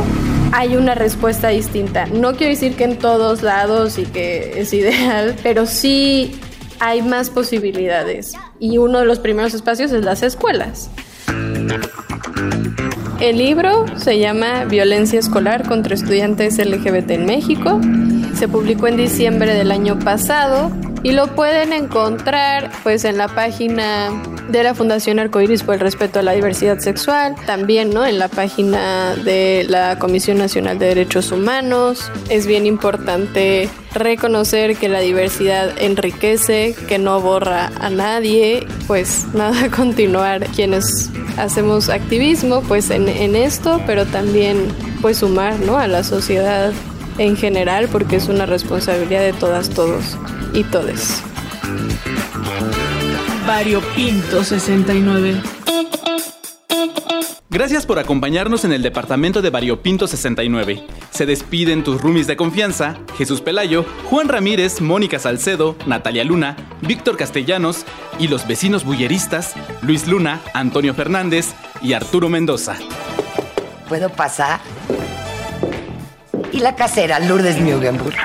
hay 0.51 0.75
una 0.75 0.95
respuesta 0.95 1.49
distinta. 1.49 2.05
No 2.07 2.33
quiero 2.33 2.53
decir 2.53 2.75
que 2.75 2.83
en 2.83 2.97
todos 2.97 3.43
lados 3.43 3.97
y 3.97 4.05
que 4.05 4.59
es 4.59 4.73
ideal, 4.73 5.35
pero 5.43 5.65
sí 5.65 6.39
hay 6.79 7.01
más 7.01 7.29
posibilidades. 7.29 8.33
Y 8.59 8.77
uno 8.77 8.99
de 8.99 9.05
los 9.05 9.19
primeros 9.19 9.53
espacios 9.53 9.91
es 9.91 10.03
las 10.03 10.23
escuelas. 10.23 10.89
El 13.19 13.39
libro 13.39 13.85
se 13.97 14.19
llama 14.19 14.65
Violencia 14.65 15.19
escolar 15.19 15.67
contra 15.67 15.95
estudiantes 15.95 16.57
LGBT 16.59 17.11
en 17.11 17.25
México. 17.25 17.81
Se 18.35 18.47
publicó 18.47 18.87
en 18.87 18.97
diciembre 18.97 19.55
del 19.55 19.71
año 19.71 19.97
pasado 19.97 20.71
y 21.07 21.13
lo 21.13 21.27
pueden 21.35 21.71
encontrar 21.71 22.69
pues 22.83 23.05
en 23.05 23.17
la 23.17 23.29
página 23.29 24.11
de 24.49 24.61
la 24.61 24.75
Fundación 24.75 25.19
Arcoiris 25.19 25.63
por 25.63 25.75
el 25.75 25.79
respeto 25.79 26.19
a 26.19 26.21
la 26.21 26.33
diversidad 26.33 26.79
sexual, 26.79 27.33
también 27.45 27.91
¿no? 27.91 28.05
en 28.05 28.19
la 28.19 28.27
página 28.27 29.15
de 29.15 29.65
la 29.69 29.97
Comisión 29.99 30.37
Nacional 30.37 30.79
de 30.79 30.87
Derechos 30.87 31.31
Humanos. 31.31 32.11
Es 32.27 32.45
bien 32.45 32.65
importante 32.65 33.69
reconocer 33.93 34.75
que 34.75 34.89
la 34.89 34.99
diversidad 34.99 35.81
enriquece, 35.81 36.75
que 36.89 36.99
no 36.99 37.21
borra 37.21 37.71
a 37.79 37.89
nadie, 37.89 38.67
pues 38.85 39.27
nada, 39.33 39.69
continuar 39.69 40.45
quienes 40.47 41.09
hacemos 41.37 41.87
activismo 41.87 42.63
pues 42.67 42.89
en, 42.89 43.07
en 43.07 43.37
esto, 43.37 43.81
pero 43.87 44.05
también 44.05 44.57
pues 45.01 45.19
sumar 45.19 45.57
¿no? 45.61 45.77
a 45.77 45.87
la 45.87 46.03
sociedad 46.03 46.73
en 47.17 47.35
general 47.35 47.87
porque 47.91 48.17
es 48.17 48.27
una 48.29 48.45
responsabilidad 48.45 49.21
de 49.21 49.33
todas, 49.33 49.69
todos 49.69 50.17
y 50.53 50.63
todes. 50.63 51.21
Variopinto 53.45 54.43
69. 54.43 55.41
Gracias 57.49 57.85
por 57.85 57.97
acompañarnos 57.97 58.65
en 58.65 58.73
el 58.73 58.83
departamento 58.83 59.41
de 59.41 59.49
Variopinto 59.49 60.05
69. 60.05 60.85
Se 61.11 61.25
despiden 61.25 61.83
tus 61.83 62.01
roomies 62.01 62.27
de 62.27 62.35
confianza, 62.35 62.97
Jesús 63.17 63.41
Pelayo, 63.41 63.85
Juan 64.09 64.27
Ramírez, 64.27 64.81
Mónica 64.81 65.17
Salcedo, 65.17 65.75
Natalia 65.87 66.23
Luna, 66.23 66.55
Víctor 66.81 67.17
Castellanos 67.17 67.85
y 68.19 68.27
los 68.27 68.45
vecinos 68.47 68.83
bulleristas, 68.83 69.53
Luis 69.81 70.07
Luna, 70.07 70.41
Antonio 70.53 70.93
Fernández 70.93 71.53
y 71.81 71.93
Arturo 71.93 72.29
Mendoza. 72.29 72.75
¿Puedo 73.87 74.09
pasar? 74.09 74.59
Y 76.57 76.59
la 76.59 76.73
casera 76.73 77.19
Lourdes 77.19 77.61
Mugenburg. 77.61 78.15